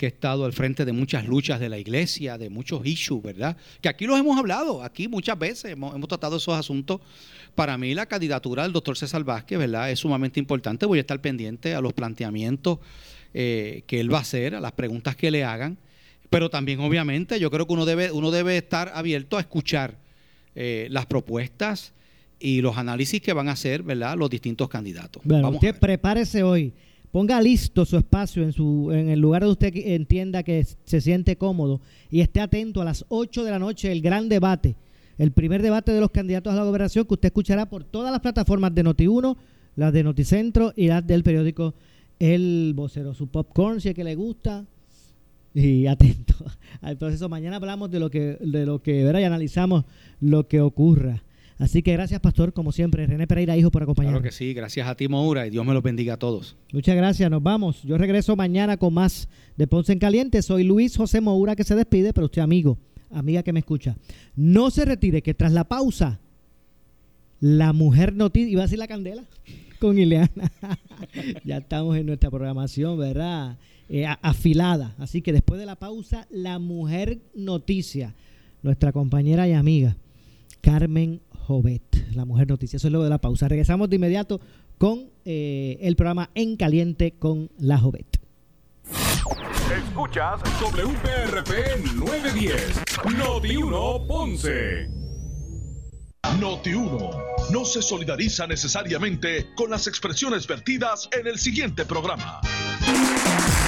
[0.00, 3.54] que he estado al frente de muchas luchas de la iglesia, de muchos issues, ¿verdad?
[3.82, 7.02] Que aquí los hemos hablado, aquí muchas veces hemos, tratado esos asuntos.
[7.54, 9.90] Para mí la candidatura del doctor César Vázquez, ¿verdad?
[9.90, 10.86] Es sumamente importante.
[10.86, 12.78] Voy a estar pendiente a los planteamientos
[13.34, 15.76] eh, que él va a hacer, a las preguntas que le hagan.
[16.30, 19.98] Pero también, obviamente, yo creo que uno debe, uno debe estar abierto a escuchar
[20.54, 21.92] eh, las propuestas
[22.38, 24.16] y los análisis que van a hacer, ¿verdad?
[24.16, 25.22] Los distintos candidatos.
[25.26, 26.72] Bueno, usted prepárese hoy
[27.10, 31.36] ponga listo su espacio en, su, en el lugar donde usted entienda que se siente
[31.36, 31.80] cómodo
[32.10, 34.76] y esté atento a las 8 de la noche el gran debate,
[35.18, 38.20] el primer debate de los candidatos a la gobernación que usted escuchará por todas las
[38.20, 39.36] plataformas de Noti1,
[39.76, 41.74] las de Noticentro y las del periódico
[42.18, 43.14] El Vocero.
[43.14, 44.64] Su popcorn, si es que le gusta,
[45.54, 46.34] y atento
[46.80, 47.28] al proceso.
[47.28, 49.84] Mañana hablamos de lo que, de lo que verá y analizamos
[50.20, 51.22] lo que ocurra.
[51.60, 53.06] Así que gracias, Pastor, como siempre.
[53.06, 54.22] René Pereira, hijo, por acompañarnos.
[54.22, 56.56] Claro que sí, gracias a ti, Moura, y Dios me los bendiga a todos.
[56.72, 57.82] Muchas gracias, nos vamos.
[57.82, 60.40] Yo regreso mañana con más de Ponce en Caliente.
[60.40, 62.78] Soy Luis José Moura que se despide, pero usted, amigo,
[63.10, 63.94] amiga que me escucha,
[64.36, 66.18] no se retire, que tras la pausa,
[67.40, 69.24] la mujer noticia, iba a decir la candela,
[69.78, 70.50] con Ileana.
[71.44, 73.58] ya estamos en nuestra programación, ¿verdad?
[73.90, 74.94] Eh, afilada.
[74.96, 78.14] Así que después de la pausa, la mujer noticia,
[78.62, 79.98] nuestra compañera y amiga,
[80.62, 81.20] Carmen
[81.50, 82.76] Jovet, la mujer noticia.
[82.76, 83.48] Eso es luego de la pausa.
[83.48, 84.40] Regresamos de inmediato
[84.78, 88.20] con eh, el programa En Caliente con la Jovet.
[89.76, 92.82] Escuchas WPRP 910,
[93.18, 94.88] Noti 1 Ponce.
[96.38, 97.10] Noti 1
[97.50, 102.40] no se solidariza necesariamente con las expresiones vertidas en el siguiente programa.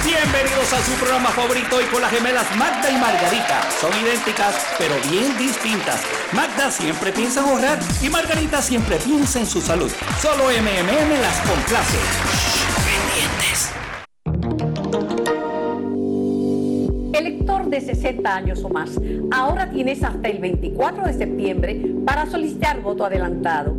[0.05, 3.61] Bienvenidos a su programa favorito y con las gemelas Magda y Margarita.
[3.79, 6.01] Son idénticas, pero bien distintas.
[6.33, 9.89] Magda siempre piensa en ahorrar y Margarita siempre piensa en su salud.
[10.21, 11.97] Solo MMM las complace.
[17.13, 18.89] Elector de 60 años o más,
[19.31, 23.73] ahora tienes hasta el 24 de septiembre para solicitar voto adelantado.